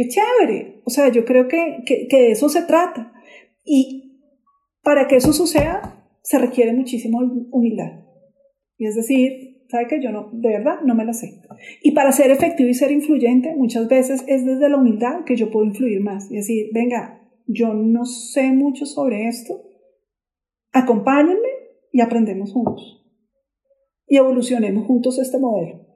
Qué 0.00 0.08
chévere. 0.08 0.80
O 0.86 0.90
sea, 0.90 1.10
yo 1.10 1.26
creo 1.26 1.46
que, 1.46 1.82
que, 1.84 2.06
de 2.10 2.30
eso 2.30 2.48
se 2.48 2.62
trata. 2.62 3.12
Y 3.62 4.22
para 4.82 5.06
que 5.06 5.16
eso 5.16 5.34
suceda, 5.34 6.06
se 6.22 6.38
requiere 6.38 6.72
muchísima 6.72 7.18
humildad. 7.50 8.00
Y 8.78 8.86
es 8.86 8.94
decir, 8.94 9.66
¿sabe 9.68 9.88
que 9.88 10.02
yo 10.02 10.10
no, 10.10 10.30
de 10.32 10.48
verdad, 10.48 10.80
no 10.86 10.94
me 10.94 11.04
la 11.04 11.12
sé? 11.12 11.42
Y 11.82 11.90
para 11.92 12.12
ser 12.12 12.30
efectivo 12.30 12.70
y 12.70 12.72
ser 12.72 12.92
influyente, 12.92 13.54
muchas 13.54 13.88
veces 13.88 14.24
es 14.26 14.46
desde 14.46 14.70
la 14.70 14.78
humildad 14.78 15.24
que 15.26 15.36
yo 15.36 15.50
puedo 15.50 15.66
influir 15.66 16.00
más. 16.00 16.30
Y 16.30 16.36
decir, 16.36 16.70
venga, 16.72 17.20
yo 17.46 17.74
no 17.74 18.06
sé 18.06 18.52
mucho 18.52 18.86
sobre 18.86 19.28
esto, 19.28 19.60
acompáñenme 20.72 21.50
y 21.92 22.00
aprendemos 22.00 22.54
juntos. 22.54 23.06
Y 24.06 24.16
evolucionemos 24.16 24.86
juntos 24.86 25.18
este 25.18 25.38
modelo. 25.38 25.89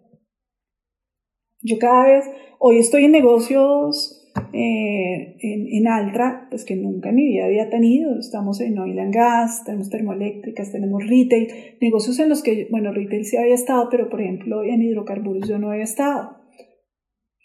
Yo 1.65 1.79
cada 1.79 2.07
vez, 2.07 2.31
hoy 2.59 2.77
estoy 2.79 3.07
en 3.07 3.13
negocios 3.13 4.31
eh, 4.53 5.37
en, 5.41 5.67
en, 5.67 5.89
Altra, 5.89 6.47
pues 6.51 6.67
que 6.67 6.77
nunca 6.77 7.09
en 7.09 7.15
mi 7.17 7.27
vida 7.27 7.47
había 7.47 7.71
tenido. 7.71 8.19
Estamos 8.19 8.61
en 8.61 8.79
oil 8.79 8.99
and 8.99 9.15
gas, 9.15 9.65
tenemos 9.65 9.89
termoeléctricas, 9.89 10.71
tenemos 10.71 11.03
retail, 11.09 11.49
negocios 11.81 12.19
en 12.19 12.29
los 12.29 12.43
que, 12.43 12.69
bueno, 12.71 12.93
retail 12.93 13.25
sí 13.25 13.39
había 13.39 13.55
estado, 13.55 13.89
pero 13.91 14.11
por 14.11 14.21
ejemplo 14.21 14.63
en 14.63 14.83
hidrocarburos 14.83 15.49
yo 15.49 15.59
no 15.59 15.71
había 15.71 15.85
estado. 15.85 16.37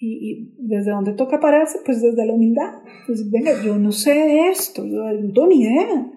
Y, 0.02 0.56
desde 0.58 0.92
dónde 0.92 1.14
toca 1.14 1.40
pararse? 1.40 1.80
Pues 1.86 2.02
desde 2.02 2.26
la 2.26 2.34
humildad. 2.34 2.74
Pues 3.08 3.32
venga, 3.32 3.52
yo 3.64 3.78
no 3.78 3.94
sé 3.94 4.14
de 4.14 4.50
esto, 4.50 4.86
yo 4.86 5.12
no 5.14 5.34
tengo 5.34 5.48
ni 5.48 5.62
idea. 5.62 6.12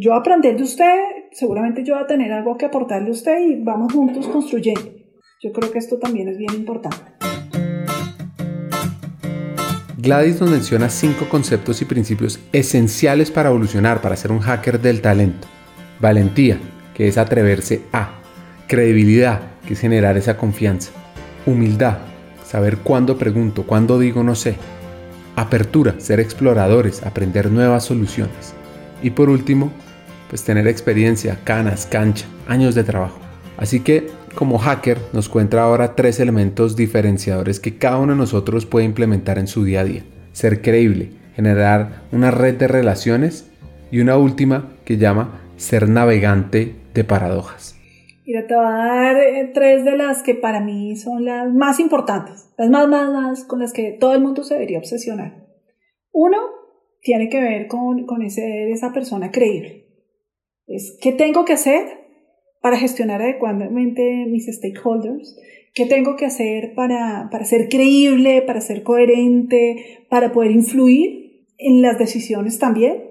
Yo 0.00 0.14
aprender 0.14 0.56
de 0.56 0.62
usted, 0.62 0.94
seguramente 1.32 1.84
yo 1.84 1.94
voy 1.94 2.04
a 2.04 2.06
tener 2.06 2.32
algo 2.32 2.56
que 2.56 2.66
aportarle 2.66 3.08
a 3.08 3.12
usted 3.12 3.38
y 3.46 3.62
vamos 3.62 3.92
juntos 3.92 4.26
construyendo. 4.28 4.97
Yo 5.40 5.52
creo 5.52 5.70
que 5.70 5.78
esto 5.78 5.98
también 5.98 6.26
es 6.28 6.36
bien 6.36 6.52
importante. 6.52 6.96
Gladys 9.96 10.40
nos 10.40 10.50
menciona 10.50 10.88
cinco 10.88 11.28
conceptos 11.28 11.80
y 11.80 11.84
principios 11.84 12.40
esenciales 12.52 13.30
para 13.30 13.50
evolucionar, 13.50 14.00
para 14.00 14.16
ser 14.16 14.32
un 14.32 14.40
hacker 14.40 14.80
del 14.80 15.00
talento. 15.00 15.46
Valentía, 16.00 16.58
que 16.92 17.06
es 17.06 17.18
atreverse 17.18 17.82
a. 17.92 18.18
Credibilidad, 18.66 19.40
que 19.64 19.74
es 19.74 19.80
generar 19.80 20.16
esa 20.16 20.36
confianza. 20.36 20.90
Humildad, 21.46 21.98
saber 22.44 22.78
cuándo 22.78 23.16
pregunto, 23.16 23.64
cuándo 23.64 24.00
digo 24.00 24.24
no 24.24 24.34
sé. 24.34 24.56
Apertura, 25.36 25.94
ser 25.98 26.18
exploradores, 26.18 27.04
aprender 27.04 27.52
nuevas 27.52 27.84
soluciones. 27.84 28.54
Y 29.04 29.10
por 29.10 29.30
último, 29.30 29.70
pues 30.30 30.42
tener 30.42 30.66
experiencia, 30.66 31.38
canas, 31.44 31.86
cancha, 31.86 32.26
años 32.48 32.74
de 32.74 32.82
trabajo. 32.82 33.20
Así 33.56 33.80
que 33.80 34.08
como 34.38 34.58
hacker 34.58 34.98
nos 35.12 35.28
cuenta 35.28 35.60
ahora 35.60 35.96
tres 35.96 36.20
elementos 36.20 36.76
diferenciadores 36.76 37.58
que 37.58 37.76
cada 37.76 37.98
uno 37.98 38.12
de 38.12 38.18
nosotros 38.18 38.66
puede 38.66 38.86
implementar 38.86 39.36
en 39.36 39.48
su 39.48 39.64
día 39.64 39.80
a 39.80 39.84
día. 39.84 40.04
Ser 40.30 40.62
creíble, 40.62 41.10
generar 41.34 42.04
una 42.12 42.30
red 42.30 42.56
de 42.56 42.68
relaciones 42.68 43.50
y 43.90 43.98
una 43.98 44.16
última 44.16 44.76
que 44.84 44.96
llama 44.96 45.40
ser 45.56 45.88
navegante 45.88 46.76
de 46.94 47.02
paradojas. 47.02 47.80
Mira, 48.24 48.46
te 48.46 48.54
voy 48.54 48.64
a 48.64 48.68
dar 48.68 49.16
eh, 49.16 49.50
tres 49.52 49.84
de 49.84 49.96
las 49.96 50.22
que 50.22 50.36
para 50.36 50.60
mí 50.60 50.94
son 50.94 51.24
las 51.24 51.52
más 51.52 51.80
importantes, 51.80 52.48
las 52.56 52.70
más, 52.70 52.86
más, 52.86 53.10
más 53.10 53.42
con 53.42 53.58
las 53.58 53.72
que 53.72 53.96
todo 53.98 54.14
el 54.14 54.20
mundo 54.20 54.44
se 54.44 54.54
debería 54.54 54.78
obsesionar. 54.78 55.48
Uno 56.12 56.38
tiene 57.00 57.28
que 57.28 57.40
ver 57.40 57.66
con, 57.66 58.06
con 58.06 58.22
ese, 58.22 58.70
esa 58.70 58.92
persona 58.92 59.32
creíble. 59.32 59.88
Es, 60.68 60.96
¿qué 61.02 61.10
tengo 61.10 61.44
que 61.44 61.54
hacer 61.54 61.97
para 62.60 62.78
gestionar 62.78 63.22
adecuadamente 63.22 64.26
mis 64.28 64.46
stakeholders, 64.46 65.36
qué 65.74 65.86
tengo 65.86 66.16
que 66.16 66.26
hacer 66.26 66.74
para, 66.74 67.28
para 67.30 67.44
ser 67.44 67.68
creíble, 67.68 68.42
para 68.42 68.60
ser 68.60 68.82
coherente, 68.82 70.04
para 70.08 70.32
poder 70.32 70.50
influir 70.50 71.46
en 71.58 71.82
las 71.82 71.98
decisiones 71.98 72.58
también. 72.58 73.04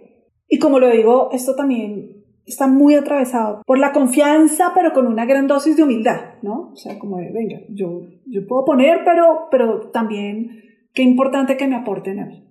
Y 0.47 0.59
como 0.59 0.79
lo 0.79 0.89
digo, 0.89 1.29
esto 1.31 1.55
también 1.55 2.17
está 2.45 2.67
muy 2.67 2.95
atravesado 2.95 3.61
por 3.65 3.77
la 3.77 3.91
confianza, 3.91 4.71
pero 4.73 4.93
con 4.93 5.05
una 5.05 5.25
gran 5.25 5.47
dosis 5.47 5.75
de 5.75 5.83
humildad, 5.83 6.35
¿no? 6.41 6.71
O 6.71 6.75
sea, 6.75 6.97
como 6.97 7.17
de, 7.17 7.31
venga, 7.31 7.59
yo, 7.69 8.07
yo 8.25 8.47
puedo 8.47 8.63
poner, 8.65 9.01
pero, 9.03 9.47
pero 9.51 9.89
también 9.91 10.61
qué 10.93 11.03
importante 11.03 11.57
que 11.57 11.67
me 11.67 11.75
aporten 11.75 12.19
a 12.19 12.25
mí. 12.25 12.47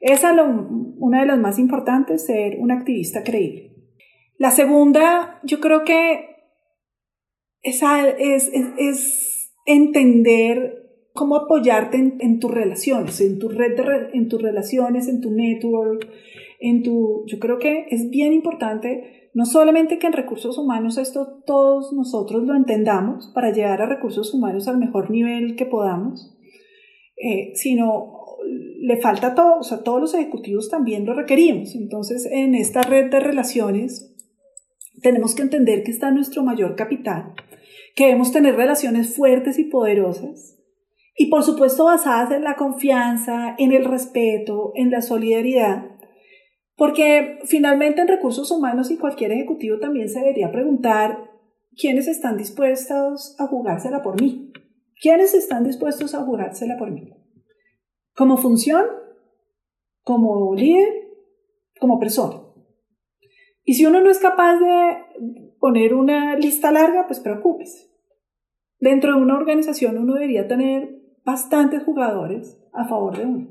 Esa 0.00 0.32
es 0.32 0.38
una 0.98 1.20
de 1.20 1.26
las 1.26 1.38
más 1.38 1.58
importantes, 1.58 2.26
ser 2.26 2.58
un 2.60 2.70
activista 2.70 3.22
creíble. 3.22 3.77
La 4.38 4.50
segunda, 4.52 5.40
yo 5.42 5.60
creo 5.60 5.84
que 5.84 6.36
es, 7.62 7.82
es, 7.82 8.50
es 8.78 9.52
entender 9.66 10.78
cómo 11.12 11.34
apoyarte 11.34 12.16
en, 12.20 12.38
tus 12.38 12.50
relaciones, 12.50 13.20
en 13.20 13.40
tu 13.40 13.48
red, 13.48 13.76
en 14.14 14.28
tus 14.28 14.40
relaciones, 14.40 15.08
en 15.08 15.20
tu 15.20 15.32
network, 15.32 16.08
en 16.60 16.84
tu... 16.84 17.24
Yo 17.26 17.40
creo 17.40 17.58
que 17.58 17.86
es 17.90 18.08
bien 18.10 18.32
importante 18.32 19.30
no 19.34 19.44
solamente 19.44 19.98
que 19.98 20.06
en 20.06 20.12
recursos 20.12 20.56
humanos 20.58 20.96
esto 20.96 21.42
todos 21.44 21.92
nosotros 21.92 22.44
lo 22.44 22.54
entendamos 22.54 23.30
para 23.34 23.52
llegar 23.52 23.82
a 23.82 23.86
recursos 23.86 24.32
humanos 24.32 24.68
al 24.68 24.78
mejor 24.78 25.10
nivel 25.10 25.56
que 25.56 25.66
podamos, 25.66 26.36
eh, 27.16 27.52
sino 27.54 28.14
le 28.80 28.96
falta 29.00 29.34
todo, 29.34 29.58
o 29.58 29.62
sea, 29.62 29.82
todos 29.82 30.00
los 30.00 30.14
ejecutivos 30.14 30.70
también 30.70 31.04
lo 31.04 31.14
requerimos. 31.14 31.74
Entonces, 31.74 32.26
en 32.30 32.54
esta 32.54 32.82
red 32.82 33.10
de 33.10 33.20
relaciones, 33.20 34.14
tenemos 35.00 35.34
que 35.34 35.42
entender 35.42 35.82
que 35.82 35.90
está 35.90 36.10
nuestro 36.10 36.42
mayor 36.42 36.76
capital, 36.76 37.34
que 37.94 38.06
debemos 38.06 38.32
tener 38.32 38.56
relaciones 38.56 39.14
fuertes 39.14 39.58
y 39.58 39.64
poderosas 39.64 40.58
y 41.20 41.26
por 41.26 41.42
supuesto 41.42 41.84
basadas 41.84 42.30
en 42.30 42.44
la 42.44 42.54
confianza, 42.54 43.56
en 43.58 43.72
el 43.72 43.84
respeto, 43.84 44.70
en 44.76 44.92
la 44.92 45.02
solidaridad, 45.02 45.84
porque 46.76 47.40
finalmente 47.44 48.00
en 48.00 48.06
recursos 48.06 48.52
humanos 48.52 48.92
y 48.92 48.98
cualquier 48.98 49.32
ejecutivo 49.32 49.80
también 49.80 50.08
se 50.08 50.20
debería 50.20 50.52
preguntar 50.52 51.28
quiénes 51.76 52.06
están 52.06 52.36
dispuestos 52.36 53.34
a 53.40 53.48
jugársela 53.48 54.00
por 54.00 54.20
mí, 54.20 54.52
quiénes 55.02 55.34
están 55.34 55.64
dispuestos 55.64 56.14
a 56.14 56.22
jugársela 56.22 56.78
por 56.78 56.92
mí, 56.92 57.12
como 58.14 58.36
función, 58.36 58.86
como 60.02 60.54
líder, 60.54 60.88
como 61.80 61.98
persona. 61.98 62.47
Y 63.68 63.74
si 63.74 63.84
uno 63.84 64.00
no 64.00 64.08
es 64.08 64.18
capaz 64.18 64.58
de 64.58 64.96
poner 65.60 65.92
una 65.92 66.38
lista 66.38 66.72
larga, 66.72 67.06
pues 67.06 67.20
preocúpese. 67.20 67.90
Dentro 68.80 69.14
de 69.14 69.20
una 69.20 69.36
organización 69.36 69.98
uno 69.98 70.14
debería 70.14 70.48
tener 70.48 71.02
bastantes 71.22 71.82
jugadores 71.82 72.58
a 72.72 72.88
favor 72.88 73.18
de 73.18 73.26
uno. 73.26 73.50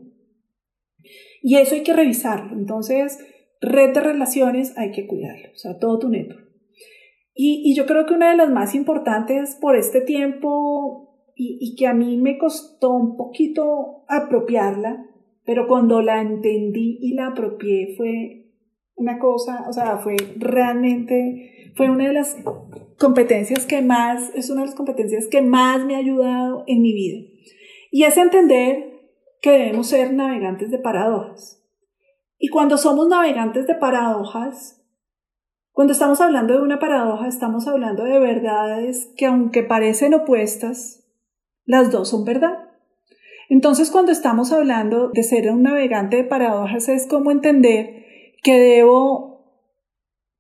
Y 1.44 1.58
eso 1.58 1.76
hay 1.76 1.84
que 1.84 1.94
revisarlo. 1.94 2.58
Entonces, 2.58 3.20
red 3.62 3.94
de 3.94 4.02
relaciones 4.02 4.76
hay 4.76 4.90
que 4.90 5.06
cuidarlo, 5.06 5.52
o 5.54 5.56
sea, 5.56 5.78
todo 5.78 6.00
tu 6.00 6.10
network. 6.10 6.50
Y, 7.36 7.62
y 7.64 7.76
yo 7.76 7.86
creo 7.86 8.08
que 8.08 8.16
una 8.16 8.32
de 8.32 8.38
las 8.38 8.50
más 8.50 8.74
importantes 8.74 9.56
por 9.62 9.76
este 9.76 10.02
tiempo 10.02 11.30
y, 11.36 11.60
y 11.62 11.76
que 11.76 11.86
a 11.86 11.94
mí 11.94 12.18
me 12.18 12.40
costó 12.40 12.90
un 12.90 13.18
poquito 13.18 14.04
apropiarla, 14.08 15.06
pero 15.46 15.68
cuando 15.68 16.02
la 16.02 16.22
entendí 16.24 16.98
y 17.04 17.14
la 17.14 17.28
apropié 17.28 17.94
fue 17.96 18.47
una 18.98 19.20
cosa, 19.20 19.66
o 19.70 19.74
sea, 19.74 20.00
fue 20.00 20.18
realmente, 20.38 21.72
fue 21.75 21.89
una 21.89 22.08
de 22.08 22.13
las 22.13 22.36
competencias 22.98 23.66
que 23.66 23.82
más, 23.82 24.32
es 24.36 24.50
una 24.50 24.62
de 24.62 24.68
las 24.68 24.75
competencias 24.75 25.27
que 25.27 25.42
más 25.42 25.86
me 25.86 25.96
ha 25.96 26.00
ayudado 26.00 26.63
en 26.68 26.82
mi 26.82 26.94
vida. 26.94 27.27
Y 27.92 28.04
es 28.04 28.18
entender 28.18 28.92
que 29.39 29.51
debemos 29.51 29.88
ser 29.88 30.13
navegantes 30.13 30.72
de 30.72 30.80
paradojas. 30.80 31.63
Y 32.39 32.50
cuando 32.50 32.77
somos 32.77 33.08
navegantes 33.08 33.68
de 33.68 33.75
paradojas, 33.75 34.84
cuando 35.72 35.94
estamos 35.94 36.20
hablando 36.20 36.56
de 36.56 36.63
una 36.63 36.80
paradoja, 36.80 37.27
estamos 37.27 37.68
hablando 37.68 38.04
de 38.04 38.20
verdades 38.20 39.13
que 39.16 39.27
aunque 39.27 39.62
parecen 39.62 40.16
opuestas, 40.16 41.08
las 41.66 41.92
dos 41.92 42.10
son 42.10 42.25
verdad. 42.25 42.70
Entonces, 43.48 43.92
cuando 43.92 44.12
estamos 44.12 44.51
hablando 44.51 45.10
de 45.10 45.22
ser 45.22 45.51
un 45.51 45.62
navegante 45.62 46.18
de 46.18 46.24
paradojas, 46.24 46.89
es 46.89 47.06
como 47.06 47.30
entender 47.30 47.97
que 48.48 48.58
debo 48.58 49.44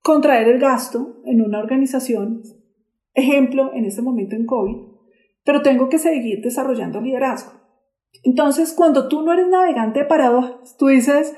contraer 0.01 0.47
el 0.47 0.59
gasto 0.59 1.17
en 1.25 1.41
una 1.41 1.59
organización, 1.59 2.41
ejemplo, 3.13 3.73
en 3.73 3.83
este 3.83 4.01
momento 4.01 4.37
en 4.37 4.45
COVID, 4.45 4.77
pero 5.43 5.61
tengo 5.61 5.89
que 5.89 5.99
seguir 5.99 6.41
desarrollando 6.41 7.01
liderazgo. 7.01 7.51
Entonces, 8.23 8.71
cuando 8.71 9.09
tú 9.09 9.23
no 9.23 9.33
eres 9.33 9.49
navegante 9.49 9.99
de 9.99 10.05
paradojas, 10.05 10.77
tú 10.77 10.87
dices, 10.87 11.35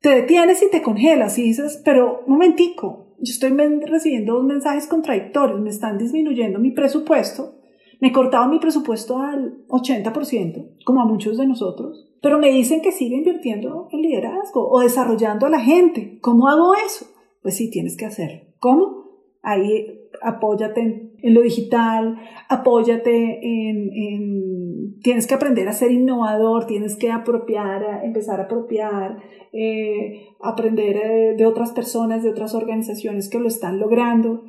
te 0.00 0.08
detienes 0.08 0.60
y 0.64 0.70
te 0.72 0.82
congelas 0.82 1.38
y 1.38 1.44
dices, 1.44 1.80
pero 1.84 2.24
un 2.26 2.32
momentico, 2.32 3.14
yo 3.20 3.30
estoy 3.30 3.56
recibiendo 3.86 4.34
dos 4.34 4.44
mensajes 4.44 4.88
contradictorios, 4.88 5.60
me 5.60 5.70
están 5.70 5.96
disminuyendo 5.96 6.58
mi 6.58 6.72
presupuesto, 6.72 7.59
me 8.00 8.12
cortado 8.12 8.48
mi 8.48 8.58
presupuesto 8.58 9.18
al 9.18 9.66
80%, 9.68 10.84
como 10.84 11.02
a 11.02 11.06
muchos 11.06 11.36
de 11.36 11.46
nosotros, 11.46 12.10
pero 12.22 12.38
me 12.38 12.50
dicen 12.50 12.80
que 12.80 12.92
sigue 12.92 13.16
invirtiendo 13.16 13.88
en 13.92 14.02
liderazgo 14.02 14.68
o 14.68 14.80
desarrollando 14.80 15.46
a 15.46 15.50
la 15.50 15.60
gente. 15.60 16.18
¿Cómo 16.20 16.48
hago 16.48 16.74
eso? 16.74 17.06
Pues 17.42 17.56
sí, 17.56 17.70
tienes 17.70 17.96
que 17.96 18.06
hacerlo. 18.06 18.40
¿Cómo? 18.58 19.04
Ahí 19.42 19.86
apóyate 20.22 20.80
en, 21.22 21.34
lo 21.34 21.42
digital, 21.42 22.18
apóyate 22.48 23.40
en, 23.42 24.98
tienes 25.02 25.26
que 25.26 25.34
aprender 25.34 25.68
a 25.68 25.72
ser 25.72 25.92
innovador, 25.92 26.66
tienes 26.66 26.96
que 26.96 27.10
apropiar, 27.10 28.04
empezar 28.04 28.40
a 28.40 28.44
apropiar, 28.44 29.18
eh, 29.52 30.26
aprender 30.42 30.96
eh, 30.96 31.34
de 31.36 31.46
otras 31.46 31.72
personas, 31.72 32.22
de 32.22 32.30
otras 32.30 32.54
organizaciones 32.54 33.30
que 33.30 33.38
lo 33.38 33.48
están 33.48 33.78
logrando. 33.78 34.44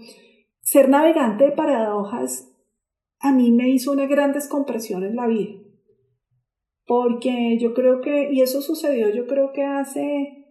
Ser 0.62 0.90
navegante 0.90 1.46
de 1.46 1.52
paradojas 1.52 2.51
a 3.22 3.32
mí 3.32 3.52
me 3.52 3.70
hizo 3.70 3.92
una 3.92 4.08
gran 4.08 4.34
descompresión 4.34 5.04
en 5.04 5.16
la 5.16 5.28
vida. 5.28 5.60
Porque 6.86 7.58
yo 7.60 7.74
creo 7.74 8.02
que, 8.02 8.32
y 8.32 8.42
eso 8.42 8.62
sucedió 8.62 9.10
yo 9.14 9.28
creo 9.28 9.52
que 9.54 9.64
hace 9.64 10.42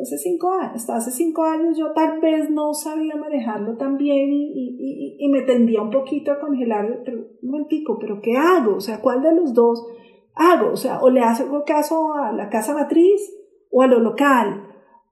hace 0.00 0.16
cinco 0.18 0.52
años, 0.52 0.76
hasta 0.76 0.96
hace 0.96 1.10
cinco 1.10 1.44
años 1.44 1.76
yo 1.76 1.92
tal 1.92 2.20
vez 2.20 2.50
no 2.50 2.72
sabía 2.72 3.16
manejarlo 3.16 3.76
tan 3.76 3.96
bien 3.96 4.28
y, 4.30 5.28
me 5.30 5.42
tendía 5.42 5.82
un 5.82 5.90
poquito 5.90 6.32
a 6.32 6.40
congelar, 6.40 7.02
pero 7.04 7.18
un 7.42 7.50
momentico, 7.50 7.98
pero 7.98 8.20
¿qué 8.22 8.34
hago? 8.34 8.76
O 8.76 8.80
sea, 8.80 9.02
¿cuál 9.02 9.20
de 9.20 9.34
los 9.34 9.52
dos 9.52 9.86
hago? 10.34 10.72
O 10.72 10.76
sea, 10.76 11.00
o 11.02 11.10
le 11.10 11.20
hago 11.20 11.64
caso 11.64 12.14
a 12.14 12.32
la 12.32 12.48
casa 12.48 12.72
matriz 12.72 13.30
o 13.70 13.82
a 13.82 13.86
lo 13.86 13.98
local, 13.98 14.68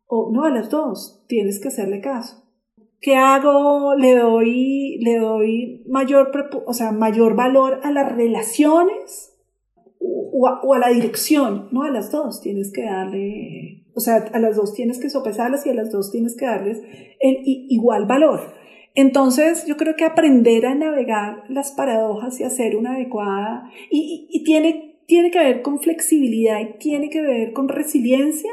o 0.06 0.30
no 0.32 0.44
a 0.44 0.50
las 0.50 0.70
dos, 0.70 1.26
tienes 1.28 1.60
que 1.60 1.68
hacerle 1.68 2.00
caso. 2.00 2.45
¿Qué 3.00 3.16
hago? 3.16 3.94
Le 3.94 4.16
doy, 4.16 4.98
le 5.00 5.18
doy 5.18 5.84
mayor, 5.88 6.30
o 6.66 6.72
sea, 6.72 6.92
mayor 6.92 7.36
valor 7.36 7.80
a 7.82 7.90
las 7.90 8.14
relaciones 8.14 9.34
o 9.98 10.74
a, 10.74 10.78
la 10.78 10.88
dirección, 10.88 11.68
no 11.72 11.82
a 11.82 11.90
las 11.90 12.10
dos, 12.10 12.40
tienes 12.40 12.72
que 12.72 12.84
darle 12.84 13.86
o 13.96 14.00
sea, 14.00 14.16
a 14.34 14.38
las 14.38 14.56
dos 14.56 14.74
tienes 14.74 15.00
que 15.00 15.08
sopesarlas 15.08 15.64
y 15.64 15.70
a 15.70 15.74
las 15.74 15.90
dos 15.90 16.12
tienes 16.12 16.36
que 16.36 16.44
darles 16.44 16.82
el 17.18 17.38
igual 17.42 18.04
valor. 18.04 18.40
Entonces, 18.94 19.64
yo 19.66 19.78
creo 19.78 19.96
que 19.96 20.04
aprender 20.04 20.66
a 20.66 20.74
navegar 20.74 21.44
las 21.48 21.72
paradojas 21.72 22.38
y 22.38 22.44
hacer 22.44 22.76
una 22.76 22.94
adecuada, 22.94 23.70
y, 23.90 24.44
tiene, 24.44 24.98
tiene 25.06 25.30
que 25.30 25.38
ver 25.38 25.62
con 25.62 25.80
flexibilidad 25.80 26.60
y 26.60 26.78
tiene 26.78 27.08
que 27.08 27.22
ver 27.22 27.52
con 27.54 27.70
resiliencia, 27.70 28.50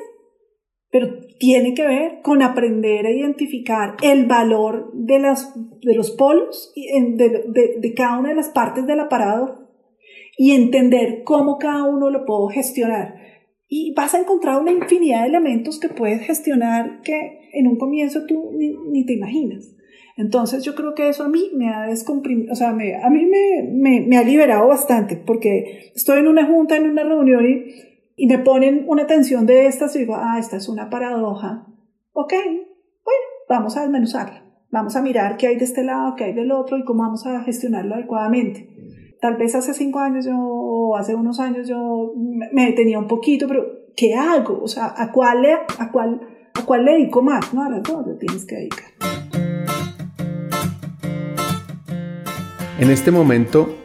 pero 0.94 1.08
tiene 1.40 1.74
que 1.74 1.88
ver 1.88 2.22
con 2.22 2.44
aprender 2.44 3.08
a 3.08 3.12
identificar 3.12 3.98
el 4.04 4.28
valor 4.28 4.92
de, 4.94 5.18
las, 5.18 5.52
de 5.82 5.96
los 5.96 6.12
polos, 6.12 6.72
de, 6.76 7.44
de, 7.48 7.80
de 7.80 7.94
cada 7.96 8.20
una 8.20 8.30
de 8.30 8.36
las 8.36 8.50
partes 8.50 8.86
de 8.86 8.96
la 8.96 9.10
paradoja 9.10 9.60
y 10.38 10.52
entender 10.52 11.24
cómo 11.24 11.58
cada 11.58 11.84
uno 11.84 12.12
lo 12.12 12.26
puedo 12.26 12.48
gestionar 12.50 13.16
y 13.68 13.92
vas 13.96 14.14
a 14.14 14.20
encontrar 14.20 14.62
una 14.62 14.72
infinidad 14.72 15.24
de 15.24 15.30
elementos 15.30 15.80
que 15.80 15.90
puedes 15.90 16.22
gestionar 16.22 17.02
que 17.02 17.50
en 17.54 17.66
un 17.66 17.80
comienzo 17.80 18.28
tú 18.28 18.52
ni, 18.54 19.04
te 19.04 19.14
imaginas. 19.14 19.76
Entonces 20.16 20.64
yo 20.64 20.76
creo 20.76 20.94
que 20.94 21.10
eso 21.10 21.24
a 21.24 21.30
mí 21.30 21.50
me 21.56 21.74
ha 21.74 21.88
descomprimido, 21.88 22.54
o 22.54 22.56
sea, 22.56 22.72
me, 22.72 22.94
a 22.94 23.10
mí 23.10 23.26
me, 23.26 24.04
me, 24.06 24.18
ha 24.18 24.24
liberado 24.24 24.68
bastante 24.68 25.16
porque 25.18 25.92
estoy 25.96 26.20
en 26.20 26.28
una 26.28 26.46
junta, 26.46 26.78
en 26.78 26.88
una 26.88 27.04
reunión 27.04 27.44
y, 27.48 27.93
y 28.15 28.27
me 28.27 28.39
ponen 28.39 28.86
una 28.88 29.08
tensión 29.08 29.46
de 29.46 29.65
estas 29.65 29.96
y 29.96 30.00
digo, 30.00 30.15
ah, 30.15 30.38
esta 30.39 30.58
es 30.58 30.70
una 30.70 30.89
paradoja. 30.89 31.65
Ok, 32.13 32.34
bueno, 32.34 33.22
vamos 33.50 33.75
a 33.75 33.82
desmenuzarla. 33.82 34.43
Vamos 34.70 34.96
a 34.96 35.01
mirar 35.01 35.38
qué 35.38 35.48
hay 35.48 35.58
de 35.58 35.65
este 35.65 35.84
lado, 35.84 36.15
qué 36.15 36.25
hay 36.25 36.34
del 36.34 36.51
otro 36.51 36.77
y 36.77 36.84
cómo 36.84 37.03
vamos 37.03 37.25
a 37.25 37.41
gestionarlo 37.41 37.96
adecuadamente. 37.96 38.70
Tal 39.20 39.38
vez 39.38 39.55
hace 39.55 39.74
cinco 39.74 40.00
años 40.00 40.25
yo, 40.25 40.36
o 40.38 40.96
hace 40.96 41.15
unos 41.15 41.39
años 41.39 41.67
yo 41.67 42.13
me 42.15 42.65
detenía 42.65 43.00
un 43.00 43.08
poquito, 43.08 43.48
pero 43.48 43.65
¿qué 43.96 44.15
hago? 44.15 44.62
O 44.62 44.67
sea, 44.67 44.93
¿a 44.96 45.12
cuál, 45.12 45.46
a 45.79 45.91
cuál, 45.91 46.22
a 46.53 46.65
cuál 46.65 46.86
le 46.86 46.93
dedico 46.93 47.22
más? 47.22 47.53
No, 47.53 47.63
a 47.63 47.70
las 47.70 47.84
dos 47.84 48.05
le 48.05 48.15
tienes 48.15 48.46
que 48.46 48.55
dedicar. 48.55 48.89
En 52.79 52.89
este 52.89 53.12
momento, 53.12 53.75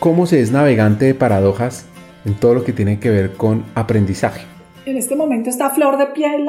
¿cómo 0.00 0.26
se 0.26 0.40
es 0.40 0.50
navegante 0.50 1.04
de 1.04 1.14
paradojas 1.14 1.86
en 2.26 2.34
todo 2.34 2.54
lo 2.54 2.64
que 2.64 2.72
tiene 2.72 2.98
que 2.98 3.08
ver 3.08 3.32
con 3.32 3.64
aprendizaje? 3.74 4.44
En 4.84 4.96
este 4.96 5.16
momento 5.16 5.48
está 5.48 5.70
flor 5.70 5.96
de 5.96 6.06
piel 6.08 6.46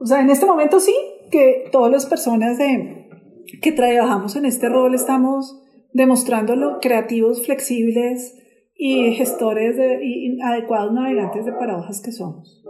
O 0.00 0.06
sea, 0.06 0.20
en 0.20 0.30
este 0.30 0.46
momento 0.46 0.80
sí, 0.80 0.94
que 1.30 1.68
todas 1.72 1.90
las 1.90 2.06
personas 2.06 2.58
de, 2.58 3.08
que 3.62 3.72
trabajamos 3.72 4.36
en 4.36 4.44
este 4.44 4.68
rol 4.68 4.94
estamos 4.94 5.62
demostrándolo 5.92 6.78
creativos, 6.80 7.44
flexibles 7.44 8.36
y 8.74 9.12
gestores 9.12 9.76
de, 9.76 10.04
y 10.04 10.40
adecuados 10.40 10.92
navegantes 10.92 11.44
de 11.44 11.52
paradojas 11.52 12.00
que 12.02 12.12
somos. 12.12 12.62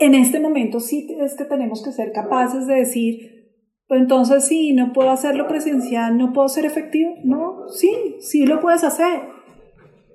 En 0.00 0.14
este 0.14 0.40
momento 0.40 0.80
sí 0.80 1.06
es 1.20 1.36
que 1.36 1.44
tenemos 1.44 1.82
que 1.84 1.92
ser 1.92 2.12
capaces 2.12 2.66
de 2.66 2.74
decir, 2.74 3.42
pues 3.86 4.00
entonces 4.00 4.44
sí, 4.44 4.72
no 4.72 4.92
puedo 4.92 5.10
hacerlo 5.10 5.46
presencial, 5.46 6.16
no 6.16 6.32
puedo 6.32 6.48
ser 6.48 6.64
efectivo. 6.64 7.12
No, 7.24 7.68
sí, 7.68 8.16
sí 8.20 8.46
lo 8.46 8.60
puedes 8.60 8.84
hacer. 8.84 9.31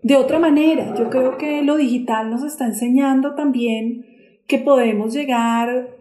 De 0.04 0.16
otra 0.16 0.40
manera, 0.40 0.94
yo 0.96 1.10
creo 1.10 1.38
que 1.38 1.62
lo 1.64 1.78
digital 1.78 2.30
nos 2.30 2.44
está 2.44 2.66
enseñando 2.66 3.36
también 3.36 4.06
que 4.48 4.60
podemos 4.60 5.14
llegar 5.14 5.98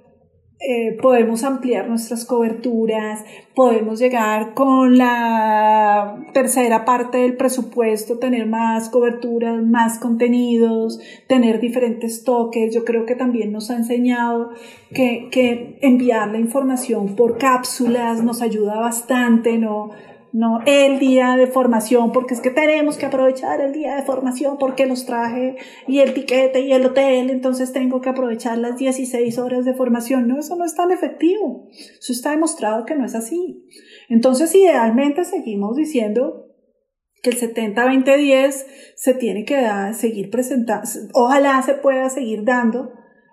eh, 0.58 0.96
podemos 1.02 1.44
ampliar 1.44 1.86
nuestras 1.86 2.24
coberturas, 2.24 3.22
podemos 3.54 3.98
llegar 3.98 4.54
con 4.54 4.96
la 4.96 6.24
tercera 6.32 6.86
parte 6.86 7.18
del 7.18 7.36
presupuesto, 7.36 8.18
tener 8.18 8.46
más 8.46 8.88
coberturas, 8.88 9.62
más 9.62 9.98
contenidos, 9.98 10.98
tener 11.28 11.60
diferentes 11.60 12.24
toques. 12.24 12.74
Yo 12.74 12.86
creo 12.86 13.04
que 13.04 13.14
también 13.14 13.52
nos 13.52 13.70
ha 13.70 13.76
enseñado 13.76 14.48
que, 14.94 15.28
que 15.30 15.78
enviar 15.82 16.28
la 16.28 16.38
información 16.38 17.16
por 17.16 17.36
cápsulas 17.36 18.24
nos 18.24 18.40
ayuda 18.40 18.76
bastante, 18.76 19.58
¿no? 19.58 19.90
No 20.32 20.60
el 20.66 20.98
día 20.98 21.36
de 21.36 21.46
formación, 21.46 22.12
porque 22.12 22.34
es 22.34 22.40
que 22.40 22.50
tenemos 22.50 22.96
que 22.96 23.06
aprovechar 23.06 23.60
el 23.60 23.72
día 23.72 23.96
de 23.96 24.02
formación 24.02 24.58
porque 24.58 24.86
los 24.86 25.06
traje 25.06 25.56
y 25.86 26.00
el 26.00 26.14
tiquete 26.14 26.60
y 26.60 26.72
el 26.72 26.84
hotel, 26.84 27.30
entonces 27.30 27.72
tengo 27.72 28.00
que 28.00 28.10
aprovechar 28.10 28.58
las 28.58 28.76
16 28.76 29.38
horas 29.38 29.64
de 29.64 29.74
formación. 29.74 30.28
No, 30.28 30.38
eso 30.38 30.56
no 30.56 30.64
es 30.64 30.74
tan 30.74 30.90
efectivo. 30.90 31.68
Eso 31.70 32.12
está 32.12 32.30
demostrado 32.30 32.84
que 32.84 32.94
no 32.94 33.04
es 33.04 33.14
así. 33.14 33.64
Entonces, 34.08 34.54
idealmente 34.54 35.24
seguimos 35.24 35.76
diciendo 35.76 36.46
que 37.22 37.30
el 37.30 37.38
70-20-10 37.38 38.66
se 38.94 39.14
tiene 39.14 39.44
que 39.44 39.56
seguir 39.94 40.30
presentando, 40.30 40.86
ojalá 41.14 41.60
se 41.62 41.74
pueda 41.74 42.08
seguir 42.10 42.44
dando, 42.44 42.92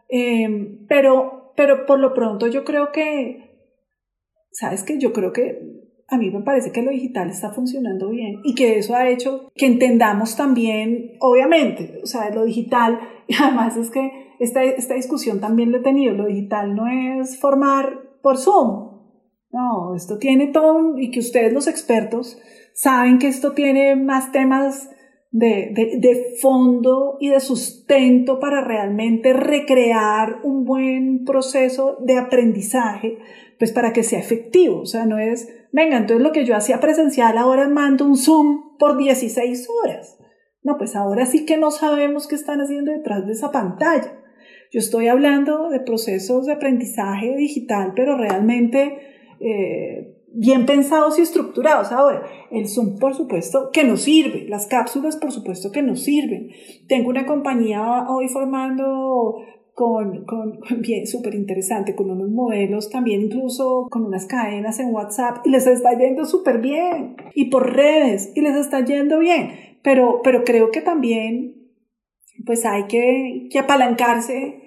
eh, 0.10 0.80
pero, 0.88 1.54
pero 1.56 1.86
por 1.86 2.00
lo 2.00 2.14
pronto 2.14 2.48
yo 2.48 2.64
creo 2.64 2.92
que, 2.92 3.60
¿sabes 4.52 4.84
qué? 4.84 4.98
Yo 4.98 5.14
creo 5.14 5.34
que 5.34 5.83
a 6.14 6.18
mí 6.18 6.30
me 6.30 6.42
parece 6.42 6.72
que 6.72 6.82
lo 6.82 6.92
digital 6.92 7.30
está 7.30 7.52
funcionando 7.52 8.10
bien 8.10 8.40
y 8.44 8.56
que 8.56 8.78
eso 8.78 8.96
ha 8.96 9.10
hecho 9.10 9.52
que 9.56 9.66
entendamos 9.66 10.36
también, 10.36 11.18
obviamente, 11.20 12.00
o 12.04 12.06
sea, 12.06 12.30
lo 12.30 12.46
digital, 12.46 13.00
y 13.28 13.36
además 13.36 13.78
es 13.78 13.90
que 13.90 14.36
esta, 14.40 14.64
esta 14.64 14.96
discusión 14.96 15.40
también 15.40 15.72
lo 15.72 15.78
he 15.78 15.82
tenido, 15.82 16.14
lo 16.14 16.26
digital 16.26 16.76
no 16.76 16.88
es 16.88 17.40
formar 17.40 18.00
por 18.22 18.38
Zoom, 18.38 18.94
no, 19.52 19.96
esto 19.96 20.18
tiene 20.18 20.48
todo, 20.48 20.98
y 20.98 21.12
que 21.12 21.20
ustedes 21.20 21.54
los 21.54 21.68
expertos 21.68 22.40
saben 22.74 23.20
que 23.20 23.28
esto 23.28 23.52
tiene 23.52 23.96
más 23.96 24.32
temas 24.32 24.90
de, 25.32 25.72
de, 25.74 25.98
de, 25.98 26.36
fondo 26.40 27.18
y 27.20 27.30
de 27.30 27.40
sustento 27.40 28.40
para 28.40 28.64
realmente 28.64 29.34
recrear 29.34 30.40
un 30.44 30.64
buen 30.64 31.26
proceso 31.26 31.98
de 32.02 32.20
aprendizaje, 32.20 33.18
pues 33.58 33.72
para 33.72 33.94
que 33.94 34.04
sea 34.04 34.20
efectivo. 34.20 34.82
O 34.82 34.86
sea, 34.86 35.08
no 35.08 35.18
es, 35.18 35.48
venga, 35.74 35.98
entonces 35.98 36.24
lo 36.24 36.32
que 36.32 36.46
yo 36.46 36.56
hacía 36.56 36.80
presencial, 36.80 37.38
ahora 37.38 37.68
mando 37.68 38.06
un 38.06 38.16
Zoom 38.16 38.78
por 38.78 38.96
16 38.98 39.68
horas. 39.84 40.18
No, 40.62 40.78
pues 40.78 40.96
ahora 40.96 41.26
sí 41.26 41.46
que 41.46 41.58
no 41.58 41.72
sabemos 41.72 42.28
qué 42.28 42.36
están 42.36 42.62
haciendo 42.62 42.92
detrás 42.92 43.26
de 43.26 43.34
esa 43.34 43.52
pantalla. 43.52 44.22
Yo 44.72 44.80
estoy 44.80 45.08
hablando 45.08 45.70
de 45.70 45.82
procesos 45.82 46.46
de 46.46 46.54
aprendizaje 46.54 47.36
digital, 47.36 47.92
pero 47.96 48.18
realmente 48.18 49.36
eh, 49.42 50.24
bien 50.34 50.66
pensados 50.66 51.20
y 51.20 51.22
estructurados. 51.22 51.92
Ahora, 51.92 52.24
el 52.50 52.68
Zoom, 52.68 52.98
por 52.98 53.14
supuesto, 53.14 53.70
que 53.72 53.84
nos 53.84 54.04
sirve. 54.04 54.46
Las 54.48 54.68
cápsulas, 54.68 55.18
por 55.18 55.32
supuesto, 55.32 55.72
que 55.72 55.82
nos 55.82 56.04
sirven. 56.04 56.50
Tengo 56.88 57.10
una 57.10 57.26
compañía 57.26 58.06
hoy 58.10 58.30
formando 58.30 59.36
con, 59.74 60.26
con 60.26 60.60
bien 60.82 61.08
súper 61.08 61.36
interesante, 61.36 61.96
con 61.96 62.10
unos 62.10 62.30
modelos 62.30 62.90
también, 62.90 63.22
incluso 63.22 63.88
con 63.90 64.06
unas 64.06 64.26
cadenas 64.26 64.80
en 64.80 64.94
WhatsApp, 64.94 65.46
y 65.46 65.50
les 65.50 65.68
está 65.68 65.98
yendo 65.98 66.26
súper 66.26 66.60
bien. 66.60 67.16
Y 67.34 67.50
por 67.50 67.74
redes, 67.74 68.32
y 68.36 68.42
les 68.42 68.56
está 68.56 68.84
yendo 68.84 69.20
bien. 69.20 69.52
Pero, 69.84 70.22
pero 70.24 70.44
creo 70.44 70.72
que 70.72 70.82
también, 70.82 71.72
pues 72.46 72.66
hay 72.66 72.86
que, 72.88 73.48
que 73.52 73.60
apalancarse. 73.60 74.62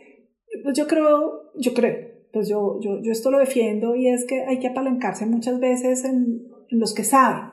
Pues 0.63 0.77
yo 0.77 0.87
creo, 0.87 1.53
yo 1.59 1.75
creo, 1.75 2.17
pues 2.33 2.49
yo, 2.49 2.79
yo, 2.83 3.01
yo 3.03 3.13
esto 3.13 3.31
lo 3.31 3.39
defiendo 3.39 3.97
y 3.97 4.09
es 4.09 4.27
que 4.27 4.43
hay 4.43 4.59
que 4.59 4.69
apalancarse 4.69 5.25
muchas 5.25 5.59
veces 5.59 6.05
en, 6.05 6.49
los 6.69 6.95
que 6.95 7.05
saben. 7.05 7.51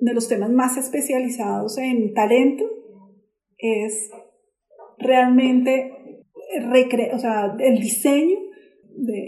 De 0.00 0.12
los 0.12 0.28
temas 0.28 0.50
más 0.50 0.76
especializados 0.76 1.78
en 1.78 2.12
talento 2.12 2.64
es 3.56 4.10
realmente 4.98 5.92
recre 6.70 7.10
o 7.14 7.18
sea, 7.18 7.56
el 7.58 7.78
diseño 7.80 8.38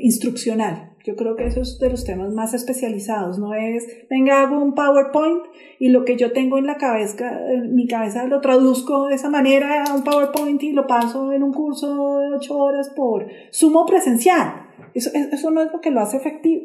instruccional. 0.03 0.91
Yo 1.05 1.17
creo 1.17 1.35
que 1.35 1.47
eso 1.47 1.63
es 1.63 1.79
de 1.79 1.89
los 1.89 2.05
temas 2.05 2.33
más 2.35 2.53
especializados, 2.53 3.39
no 3.39 3.55
es, 3.55 3.87
venga, 4.11 4.43
hago 4.43 4.63
un 4.63 4.75
PowerPoint 4.75 5.45
y 5.79 5.89
lo 5.89 6.05
que 6.05 6.17
yo 6.17 6.33
tengo 6.33 6.59
en 6.59 6.67
la 6.67 6.77
cabeza, 6.77 7.41
en 7.51 7.75
mi 7.75 7.87
cabeza 7.87 8.27
lo 8.27 8.43
traduzco 8.43 9.07
de 9.07 9.15
esa 9.15 9.31
manera 9.31 9.85
a 9.85 9.95
un 9.95 10.05
PowerPoint 10.05 10.63
y 10.63 10.73
lo 10.73 10.87
paso 10.87 11.33
en 11.33 11.43
un 11.43 11.55
curso 11.55 12.19
de 12.19 12.37
ocho 12.37 12.59
horas 12.59 12.91
por 12.91 13.27
sumo 13.51 13.87
presencial. 13.87 14.67
Eso, 14.93 15.11
eso 15.15 15.51
no 15.51 15.63
es 15.63 15.73
lo 15.73 15.81
que 15.81 15.91
lo 15.91 16.01
hace 16.01 16.19
efectivo. 16.19 16.65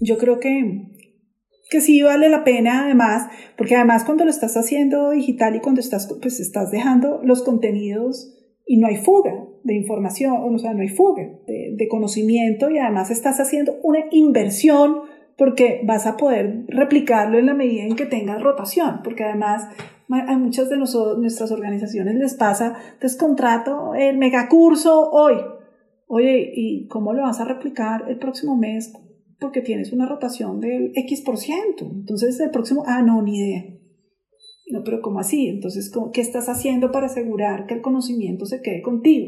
Yo 0.00 0.16
creo 0.16 0.40
que, 0.40 0.88
que 1.68 1.80
sí 1.82 2.02
vale 2.02 2.30
la 2.30 2.44
pena 2.44 2.84
además, 2.84 3.28
porque 3.58 3.76
además 3.76 4.04
cuando 4.04 4.24
lo 4.24 4.30
estás 4.30 4.56
haciendo 4.56 5.10
digital 5.10 5.54
y 5.54 5.60
cuando 5.60 5.82
estás, 5.82 6.08
pues 6.20 6.40
estás 6.40 6.70
dejando 6.70 7.20
los 7.22 7.42
contenidos 7.42 8.34
y 8.66 8.78
no 8.78 8.86
hay 8.86 8.96
fuga 8.96 9.46
de 9.62 9.74
información, 9.74 10.54
o 10.54 10.58
sea, 10.58 10.74
no 10.74 10.82
hay 10.82 10.88
fuga 10.88 11.22
de, 11.46 11.74
de, 11.76 11.88
conocimiento 11.88 12.70
y 12.70 12.78
además 12.78 13.10
estás 13.10 13.40
haciendo 13.40 13.76
una 13.82 14.00
inversión 14.10 15.02
porque 15.36 15.80
vas 15.84 16.06
a 16.06 16.16
poder 16.16 16.64
replicarlo 16.68 17.38
en 17.38 17.46
la 17.46 17.54
medida 17.54 17.84
en 17.84 17.96
que 17.96 18.06
tengas 18.06 18.42
rotación, 18.42 19.00
porque 19.02 19.24
además 19.24 19.68
a 20.08 20.38
muchas 20.38 20.68
de 20.68 20.76
nuestras 20.76 21.50
organizaciones 21.50 22.14
les 22.14 22.34
pasa, 22.34 22.76
entonces 22.94 23.18
contrato 23.18 23.94
el 23.94 24.18
megacurso 24.18 25.10
hoy, 25.10 25.36
oye, 26.06 26.52
¿y 26.54 26.86
cómo 26.88 27.12
lo 27.12 27.22
vas 27.22 27.40
a 27.40 27.44
replicar 27.44 28.04
el 28.08 28.18
próximo 28.18 28.56
mes? 28.56 28.92
Porque 29.40 29.60
tienes 29.60 29.92
una 29.92 30.06
rotación 30.06 30.60
del 30.60 30.92
X 30.94 31.22
por 31.22 31.38
ciento, 31.38 31.90
entonces 31.92 32.38
el 32.40 32.50
próximo, 32.50 32.84
ah, 32.86 33.02
no, 33.02 33.22
ni 33.22 33.38
idea. 33.38 33.64
No, 34.66 34.82
pero 34.84 35.02
¿cómo 35.02 35.20
así? 35.20 35.48
Entonces, 35.48 35.92
¿qué 36.12 36.20
estás 36.20 36.48
haciendo 36.48 36.90
para 36.90 37.06
asegurar 37.06 37.66
que 37.66 37.74
el 37.74 37.82
conocimiento 37.82 38.46
se 38.46 38.62
quede 38.62 38.80
contigo? 38.82 39.26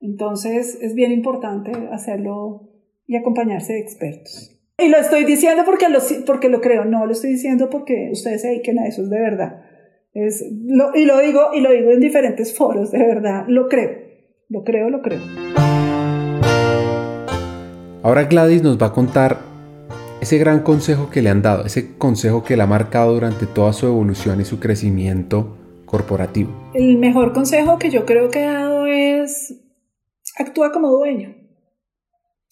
Entonces, 0.00 0.78
es 0.80 0.94
bien 0.94 1.12
importante 1.12 1.72
hacerlo 1.90 2.70
y 3.06 3.16
acompañarse 3.16 3.72
de 3.72 3.80
expertos. 3.80 4.58
Y 4.78 4.88
lo 4.88 4.98
estoy 4.98 5.24
diciendo 5.24 5.64
porque 5.64 5.88
lo, 5.88 5.98
porque 6.26 6.48
lo 6.48 6.60
creo, 6.60 6.84
no 6.84 7.06
lo 7.06 7.12
estoy 7.12 7.30
diciendo 7.30 7.70
porque 7.70 8.10
ustedes 8.12 8.42
se 8.42 8.48
dediquen 8.48 8.78
a 8.78 8.86
eso, 8.86 9.02
es 9.02 9.10
de 9.10 9.20
verdad. 9.20 9.62
Es, 10.12 10.42
y, 10.42 11.04
lo 11.04 11.20
digo, 11.20 11.40
y 11.54 11.60
lo 11.60 11.70
digo 11.70 11.90
en 11.90 12.00
diferentes 12.00 12.56
foros, 12.56 12.90
de 12.90 12.98
verdad, 12.98 13.44
lo 13.48 13.68
creo, 13.68 13.90
lo 14.48 14.64
creo, 14.64 14.90
lo 14.90 15.00
creo. 15.02 15.20
Ahora 18.02 18.24
Gladys 18.24 18.62
nos 18.62 18.80
va 18.80 18.86
a 18.86 18.92
contar 18.92 19.51
ese 20.22 20.38
gran 20.38 20.62
consejo 20.62 21.10
que 21.10 21.20
le 21.20 21.30
han 21.30 21.42
dado, 21.42 21.66
ese 21.66 21.98
consejo 21.98 22.44
que 22.44 22.56
le 22.56 22.62
ha 22.62 22.66
marcado 22.68 23.12
durante 23.12 23.44
toda 23.44 23.72
su 23.72 23.86
evolución 23.86 24.40
y 24.40 24.44
su 24.44 24.60
crecimiento 24.60 25.58
corporativo. 25.84 26.70
El 26.74 26.98
mejor 26.98 27.32
consejo 27.32 27.76
que 27.80 27.90
yo 27.90 28.06
creo 28.06 28.30
que 28.30 28.38
he 28.38 28.46
dado 28.46 28.86
es 28.86 29.60
actúa 30.38 30.70
como 30.70 30.90
dueño. 30.92 31.34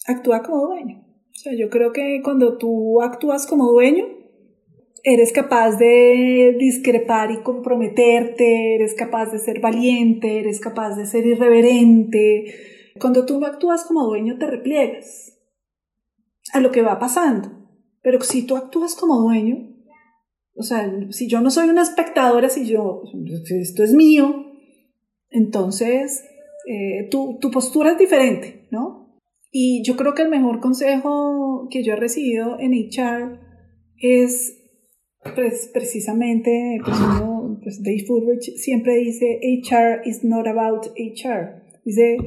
Actúa 0.05 0.43
como 0.43 0.67
dueño. 0.67 0.97
O 0.99 1.33
sea, 1.33 1.53
yo 1.57 1.69
creo 1.69 1.93
que 1.93 2.19
cuando 2.21 2.57
tú 2.57 3.01
actúas 3.01 3.47
como 3.47 3.71
dueño, 3.71 4.05
eres 5.05 5.31
capaz 5.31 5.77
de 5.77 6.57
discrepar 6.59 7.31
y 7.31 7.37
comprometerte, 7.37 8.75
eres 8.75 8.95
capaz 8.95 9.31
de 9.31 9.39
ser 9.39 9.61
valiente, 9.61 10.39
eres 10.39 10.59
capaz 10.59 10.97
de 10.97 11.05
ser 11.05 11.25
irreverente. 11.25 12.53
Cuando 12.99 13.25
tú 13.25 13.39
no 13.39 13.45
actúas 13.45 13.85
como 13.85 14.03
dueño, 14.07 14.37
te 14.37 14.47
repliegas 14.47 15.37
a 16.51 16.59
lo 16.59 16.73
que 16.73 16.81
va 16.81 16.99
pasando. 16.99 17.60
Pero 18.01 18.21
si 18.21 18.45
tú 18.45 18.55
actúas 18.55 18.95
como 18.95 19.21
dueño, 19.21 19.69
o 20.55 20.63
sea, 20.63 20.91
si 21.11 21.27
yo 21.27 21.41
no 21.41 21.51
soy 21.51 21.69
una 21.69 21.83
espectadora, 21.83 22.49
si 22.49 22.67
yo, 22.67 23.03
esto 23.59 23.83
es 23.83 23.93
mío, 23.93 24.45
entonces 25.29 26.23
eh, 26.67 27.07
tu, 27.09 27.37
tu, 27.39 27.51
postura 27.51 27.91
es 27.91 27.97
diferente, 27.97 28.67
¿no? 28.71 29.17
Y 29.51 29.83
yo 29.83 29.95
creo 29.95 30.13
que 30.13 30.23
el 30.23 30.29
mejor 30.29 30.59
consejo 30.59 31.67
que 31.69 31.83
yo 31.83 31.93
he 31.93 31.97
recibido 31.97 32.59
en 32.59 32.73
HR 32.73 33.39
es 33.97 34.57
pues, 35.35 35.69
precisamente, 35.73 36.79
pues 36.83 36.97
pues 37.63 37.83
Dave 37.83 38.05
Furbridge 38.07 38.55
siempre 38.57 38.95
dice, 38.95 39.39
HR 39.43 40.01
is 40.05 40.23
not 40.23 40.47
about 40.47 40.87
HR. 40.97 41.61
Dice, 41.85 42.17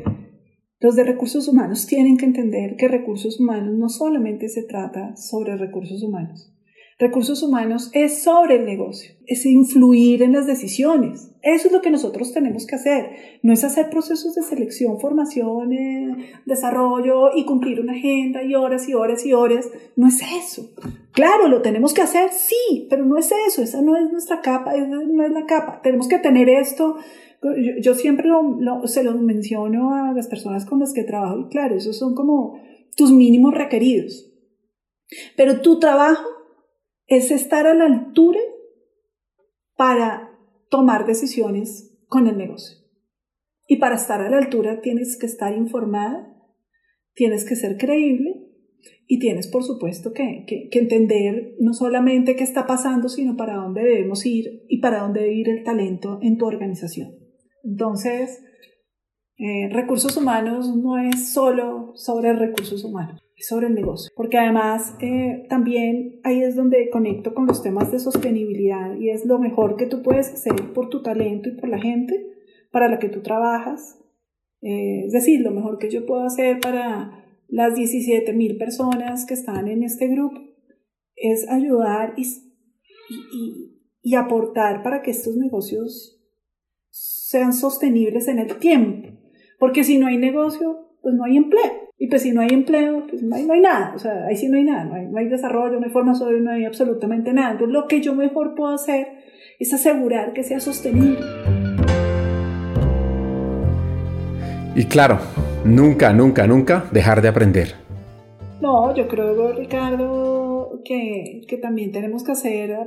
los 0.84 0.96
de 0.96 1.04
recursos 1.04 1.48
humanos 1.48 1.86
tienen 1.86 2.18
que 2.18 2.26
entender 2.26 2.76
que 2.76 2.88
recursos 2.88 3.40
humanos 3.40 3.74
no 3.74 3.88
solamente 3.88 4.50
se 4.50 4.64
trata 4.64 5.16
sobre 5.16 5.56
recursos 5.56 6.02
humanos. 6.02 6.52
Recursos 6.98 7.42
humanos 7.42 7.90
es 7.94 8.22
sobre 8.22 8.56
el 8.56 8.66
negocio, 8.66 9.14
es 9.26 9.46
influir 9.46 10.22
en 10.22 10.34
las 10.34 10.46
decisiones. 10.46 11.30
Eso 11.40 11.68
es 11.68 11.72
lo 11.72 11.80
que 11.80 11.90
nosotros 11.90 12.34
tenemos 12.34 12.66
que 12.66 12.74
hacer. 12.74 13.12
No 13.42 13.54
es 13.54 13.64
hacer 13.64 13.88
procesos 13.88 14.34
de 14.34 14.42
selección, 14.42 15.00
formación, 15.00 15.72
eh, 15.72 16.34
desarrollo 16.44 17.34
y 17.34 17.46
cumplir 17.46 17.80
una 17.80 17.94
agenda 17.94 18.42
y 18.42 18.54
horas 18.54 18.86
y 18.86 18.92
horas 18.92 19.24
y 19.24 19.32
horas. 19.32 19.70
No 19.96 20.06
es 20.06 20.20
eso. 20.20 20.70
Claro, 21.12 21.48
lo 21.48 21.62
tenemos 21.62 21.94
que 21.94 22.02
hacer, 22.02 22.30
sí, 22.30 22.88
pero 22.90 23.06
no 23.06 23.16
es 23.16 23.32
eso. 23.48 23.62
Esa 23.62 23.80
no 23.80 23.96
es 23.96 24.12
nuestra 24.12 24.42
capa, 24.42 24.74
esa 24.74 24.86
no 24.86 25.24
es 25.24 25.32
la 25.32 25.46
capa. 25.46 25.80
Tenemos 25.82 26.08
que 26.08 26.18
tener 26.18 26.50
esto 26.50 26.96
yo, 27.80 27.94
siempre 27.94 28.28
se 28.86 29.04
lo 29.04 29.14
menciono 29.14 29.94
a 29.94 30.12
las 30.12 30.28
personas 30.28 30.64
con 30.64 30.80
las 30.80 30.92
que 30.92 31.04
trabajo 31.04 31.40
y 31.40 31.48
claro, 31.48 31.76
esos 31.76 31.98
son 31.98 32.14
como 32.14 32.60
tus 32.96 33.12
mínimos 33.12 33.54
requeridos. 33.54 34.32
Pero 35.36 35.60
tu 35.60 35.78
trabajo 35.78 36.28
es 37.06 37.30
estar 37.30 37.66
a 37.66 37.74
la 37.74 37.86
altura 37.86 38.40
para 39.76 40.30
tomar 40.70 41.06
decisiones 41.06 41.96
con 42.08 42.26
el 42.26 42.38
negocio. 42.38 42.78
Y 43.66 43.76
para 43.76 43.96
estar 43.96 44.20
a 44.20 44.30
la 44.30 44.38
altura 44.38 44.80
tienes 44.80 45.18
que 45.18 45.26
estar 45.26 45.56
informada, 45.56 46.34
tienes 47.14 47.44
que 47.48 47.56
ser 47.56 47.76
creíble 47.76 48.44
y 49.06 49.18
tienes, 49.18 49.48
por 49.48 49.64
supuesto, 49.64 50.12
que, 50.12 50.44
que, 50.46 50.78
entender 50.78 51.54
no 51.60 51.72
solamente 51.72 52.36
qué 52.36 52.44
está 52.44 52.66
pasando, 52.66 53.08
sino 53.08 53.36
para 53.36 53.56
dónde 53.56 53.82
debemos 53.82 54.24
ir 54.26 54.64
y 54.68 54.80
para 54.80 55.00
dónde 55.00 55.20
debe 55.20 55.34
ir 55.34 55.48
el 55.48 55.62
talento 55.62 56.18
en 56.22 56.36
tu 56.36 56.46
organización. 56.46 57.23
Entonces, 57.64 58.44
eh, 59.36 59.68
recursos 59.72 60.16
humanos 60.16 60.76
no 60.76 60.96
es 60.96 61.32
solo 61.32 61.92
sobre 61.96 62.34
recursos 62.34 62.84
humanos, 62.84 63.20
es 63.36 63.48
sobre 63.48 63.66
el 63.66 63.74
negocio. 63.74 64.12
Porque 64.14 64.38
además 64.38 64.94
eh, 65.00 65.46
también 65.48 66.20
ahí 66.22 66.42
es 66.42 66.54
donde 66.54 66.88
conecto 66.90 67.34
con 67.34 67.46
los 67.46 67.62
temas 67.62 67.90
de 67.90 67.98
sostenibilidad 67.98 68.94
y 68.96 69.10
es 69.10 69.24
lo 69.24 69.40
mejor 69.40 69.76
que 69.76 69.86
tú 69.86 70.02
puedes 70.02 70.32
hacer 70.32 70.72
por 70.72 70.88
tu 70.88 71.02
talento 71.02 71.48
y 71.48 71.56
por 71.56 71.68
la 71.68 71.80
gente 71.80 72.14
para 72.70 72.88
la 72.88 73.00
que 73.00 73.08
tú 73.08 73.22
trabajas. 73.22 73.98
Eh, 74.62 75.06
es 75.06 75.12
decir, 75.12 75.40
lo 75.40 75.50
mejor 75.50 75.78
que 75.78 75.90
yo 75.90 76.06
puedo 76.06 76.24
hacer 76.24 76.60
para 76.60 77.24
las 77.48 77.74
17 77.74 78.32
mil 78.34 78.56
personas 78.56 79.26
que 79.26 79.34
están 79.34 79.66
en 79.66 79.82
este 79.82 80.06
grupo 80.08 80.40
es 81.16 81.48
ayudar 81.48 82.14
y, 82.16 82.22
y, 83.32 83.80
y 84.00 84.14
aportar 84.14 84.82
para 84.82 85.02
que 85.02 85.10
estos 85.10 85.36
negocios 85.36 86.13
sean 86.94 87.52
sostenibles 87.52 88.28
en 88.28 88.38
el 88.38 88.56
tiempo. 88.58 89.08
Porque 89.58 89.82
si 89.82 89.98
no 89.98 90.06
hay 90.06 90.16
negocio, 90.16 90.90
pues 91.02 91.14
no 91.16 91.24
hay 91.24 91.36
empleo. 91.36 91.90
Y 91.98 92.06
pues 92.06 92.22
si 92.22 92.32
no 92.32 92.40
hay 92.40 92.50
empleo, 92.50 93.06
pues 93.08 93.22
no 93.22 93.34
hay, 93.34 93.44
no 93.44 93.54
hay 93.54 93.60
nada. 93.60 93.92
O 93.96 93.98
sea, 93.98 94.26
ahí 94.26 94.36
sí 94.36 94.48
no 94.48 94.56
hay 94.56 94.64
nada. 94.64 94.84
No 94.84 94.94
hay, 94.94 95.06
no 95.06 95.18
hay 95.18 95.28
desarrollo, 95.28 95.80
no 95.80 95.86
hay 95.86 95.92
formación, 95.92 96.44
no 96.44 96.52
hay 96.52 96.64
absolutamente 96.64 97.32
nada. 97.32 97.52
Entonces 97.52 97.72
lo 97.72 97.88
que 97.88 98.00
yo 98.00 98.14
mejor 98.14 98.54
puedo 98.54 98.72
hacer 98.72 99.08
es 99.58 99.72
asegurar 99.72 100.32
que 100.32 100.44
sea 100.44 100.60
sostenible. 100.60 101.18
Y 104.76 104.84
claro, 104.84 105.18
nunca, 105.64 106.12
nunca, 106.12 106.46
nunca 106.46 106.84
dejar 106.92 107.22
de 107.22 107.28
aprender. 107.28 107.74
No, 108.60 108.94
yo 108.94 109.08
creo, 109.08 109.52
Ricardo, 109.52 110.80
que, 110.84 111.42
que 111.48 111.58
también 111.58 111.90
tenemos 111.90 112.22
que 112.22 112.32
hacer 112.32 112.78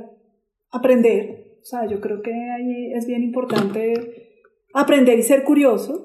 aprender. 0.70 1.37
Sea, 1.68 1.86
yo 1.86 2.00
creo 2.00 2.22
que 2.22 2.32
ahí 2.32 2.94
es 2.94 3.06
bien 3.06 3.22
importante 3.22 3.92
aprender 4.72 5.18
y 5.18 5.22
ser 5.22 5.44
curioso, 5.44 6.02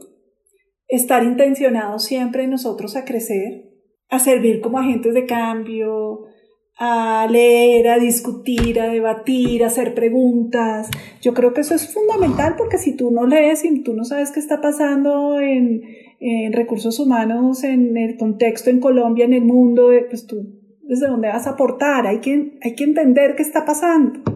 estar 0.89 1.23
intencionado 1.23 1.99
siempre 1.99 2.43
en 2.43 2.49
nosotros 2.49 2.97
a 2.97 3.05
crecer, 3.05 3.71
a 4.09 4.19
servir 4.19 4.59
como 4.59 4.77
agentes 4.77 5.13
de 5.13 5.25
cambio, 5.25 6.25
a 6.75 7.29
leer, 7.31 7.87
a 7.87 7.97
discutir, 7.97 8.81
a 8.81 8.89
debatir, 8.89 9.63
a 9.63 9.67
hacer 9.67 9.93
preguntas. 9.93 10.91
Yo 11.21 11.33
creo 11.33 11.53
que 11.53 11.61
eso 11.61 11.75
es 11.75 11.93
fundamental 11.93 12.55
porque 12.57 12.77
si 12.77 12.97
tú 12.97 13.11
no 13.11 13.25
lees 13.25 13.63
y 13.63 13.83
tú 13.83 13.93
no 13.93 14.03
sabes 14.03 14.31
qué 14.31 14.41
está 14.41 14.59
pasando 14.59 15.39
en, 15.39 15.81
recursos 16.51 16.99
humanos, 16.99 17.63
en 17.63 17.95
el 17.95 18.17
contexto 18.17 18.69
en 18.69 18.81
Colombia, 18.81 19.23
en 19.23 19.33
el 19.33 19.45
mundo, 19.45 19.93
eh, 19.93 20.07
pues 20.09 20.27
tú 20.27 20.59
desde 20.81 21.07
dónde 21.07 21.29
vas 21.29 21.47
a 21.47 21.51
aportar, 21.51 22.05
hay 22.05 22.19
que, 22.19 22.57
hay 22.61 22.75
que 22.75 22.83
entender 22.83 23.35
qué 23.37 23.43
está 23.43 23.63
pasando. 23.63 24.32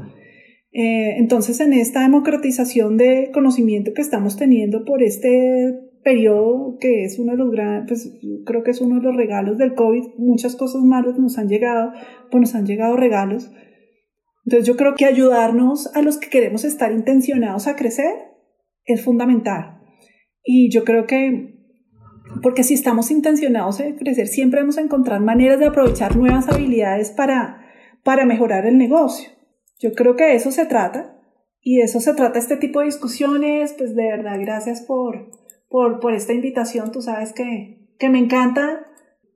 Eh, 0.79 1.17
entonces, 1.17 1.59
en 1.59 1.73
esta 1.73 2.01
democratización 2.01 2.97
de 2.97 3.31
conocimiento 3.33 3.93
que 3.95 4.03
estamos 4.03 4.37
teniendo 4.37 4.85
por 4.85 5.01
este 5.01 5.73
periodo, 6.03 6.77
que 6.79 7.03
es 7.03 7.17
uno 7.17 7.31
de 7.31 7.39
los 7.39 7.49
grandes, 7.49 7.87
pues 7.87 8.19
creo 8.45 8.61
que 8.61 8.69
es 8.69 8.79
uno 8.79 8.97
de 8.97 9.01
los 9.01 9.15
regalos 9.15 9.57
del 9.57 9.73
COVID, 9.73 10.03
muchas 10.19 10.55
cosas 10.55 10.83
malas 10.83 11.17
nos 11.17 11.39
han 11.39 11.47
llegado, 11.47 11.93
pues 12.29 12.41
nos 12.41 12.53
han 12.53 12.67
llegado 12.67 12.95
regalos. 12.95 13.51
Entonces, 14.45 14.67
yo 14.67 14.77
creo 14.77 14.93
que 14.93 15.05
ayudarnos 15.05 15.87
a 15.95 16.03
los 16.03 16.17
que 16.17 16.29
queremos 16.29 16.63
estar 16.63 16.91
intencionados 16.91 17.65
a 17.65 17.75
crecer 17.75 18.13
es 18.85 19.03
fundamental. 19.03 19.79
Y 20.43 20.69
yo 20.69 20.83
creo 20.83 21.07
que 21.07 21.55
porque 22.43 22.63
si 22.63 22.75
estamos 22.75 23.09
intencionados 23.09 23.79
en 23.79 23.95
crecer, 23.95 24.27
siempre 24.27 24.59
vamos 24.59 24.77
a 24.77 24.81
encontrar 24.81 25.21
maneras 25.21 25.59
de 25.59 25.65
aprovechar 25.65 26.15
nuevas 26.15 26.47
habilidades 26.49 27.09
para, 27.09 27.65
para 28.03 28.27
mejorar 28.27 28.67
el 28.67 28.77
negocio. 28.77 29.36
Yo 29.79 29.93
creo 29.93 30.15
que 30.15 30.25
de 30.25 30.35
eso 30.35 30.51
se 30.51 30.65
trata 30.65 31.19
y 31.61 31.77
de 31.77 31.83
eso 31.83 31.99
se 31.99 32.13
trata 32.13 32.39
este 32.39 32.57
tipo 32.57 32.79
de 32.79 32.87
discusiones. 32.87 33.73
Pues 33.73 33.95
de 33.95 34.03
verdad, 34.03 34.39
gracias 34.39 34.81
por, 34.81 35.31
por, 35.69 35.99
por 35.99 36.13
esta 36.13 36.33
invitación. 36.33 36.91
Tú 36.91 37.01
sabes 37.01 37.33
que, 37.33 37.87
que 37.99 38.09
me 38.09 38.19
encanta 38.19 38.85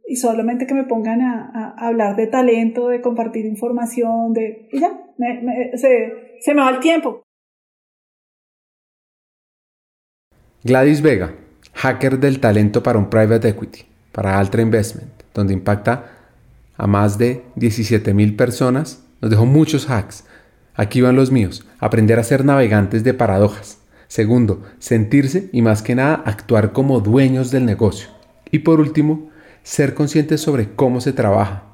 y 0.08 0.18
solamente 0.18 0.68
que 0.68 0.74
me 0.74 0.84
pongan 0.84 1.22
a, 1.22 1.76
hablar 1.78 2.16
de 2.16 2.28
talento, 2.28 2.90
de 2.90 3.02
compartir 3.02 3.46
información, 3.46 4.34
de... 4.34 4.68
Y 4.72 4.80
ya, 4.80 5.00
se, 5.76 6.38
se 6.42 6.54
me 6.54 6.62
va 6.62 6.70
el 6.72 6.80
tiempo. 6.80 7.24
Gladys 10.64 11.02
Vega, 11.02 11.34
hacker 11.74 12.20
del 12.20 12.40
talento 12.40 12.84
para 12.84 13.00
un 13.00 13.10
private 13.10 13.48
equity, 13.48 13.86
para 14.12 14.38
Altra 14.38 14.62
Investment, 14.62 15.12
donde 15.34 15.54
impacta 15.54 16.12
a 16.76 16.88
más 16.88 17.18
de 17.18 17.44
17 17.56 18.14
mil 18.14 18.36
personas, 18.36 19.08
nos 19.22 19.32
dejó 19.32 19.46
muchos 19.46 19.90
hacks. 19.90 20.26
Aquí 20.82 21.00
van 21.00 21.16
los 21.16 21.30
míos. 21.30 21.64
Aprender 21.78 22.18
a 22.18 22.24
ser 22.24 22.44
navegantes 22.44 23.04
de 23.04 23.14
paradojas. 23.14 23.78
Segundo, 24.08 24.64
sentirse 24.80 25.48
y 25.54 25.62
más 25.62 25.84
que 25.84 25.94
nada 25.94 26.24
actuar 26.26 26.72
como 26.72 27.02
dueños 27.02 27.52
del 27.52 27.66
negocio. 27.66 28.10
Y 28.50 28.60
por 28.60 28.80
último, 28.80 29.30
ser 29.62 29.94
conscientes 29.94 30.42
sobre 30.42 30.72
cómo 30.74 31.00
se 31.00 31.14
trabaja, 31.14 31.66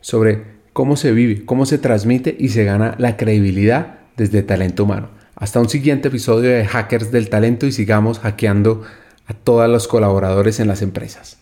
sobre 0.00 0.44
cómo 0.72 0.96
se 0.96 1.12
vive, 1.12 1.44
cómo 1.44 1.66
se 1.66 1.76
transmite 1.76 2.34
y 2.38 2.48
se 2.48 2.64
gana 2.64 2.94
la 2.96 3.18
credibilidad 3.18 3.98
desde 4.16 4.42
talento 4.42 4.84
humano. 4.84 5.10
Hasta 5.36 5.60
un 5.60 5.68
siguiente 5.68 6.08
episodio 6.08 6.48
de 6.48 6.64
Hackers 6.64 7.12
del 7.12 7.28
Talento 7.28 7.66
y 7.66 7.72
sigamos 7.72 8.18
hackeando 8.18 8.82
a 9.26 9.34
todos 9.34 9.68
los 9.68 9.88
colaboradores 9.88 10.58
en 10.58 10.68
las 10.68 10.80
empresas. 10.80 11.36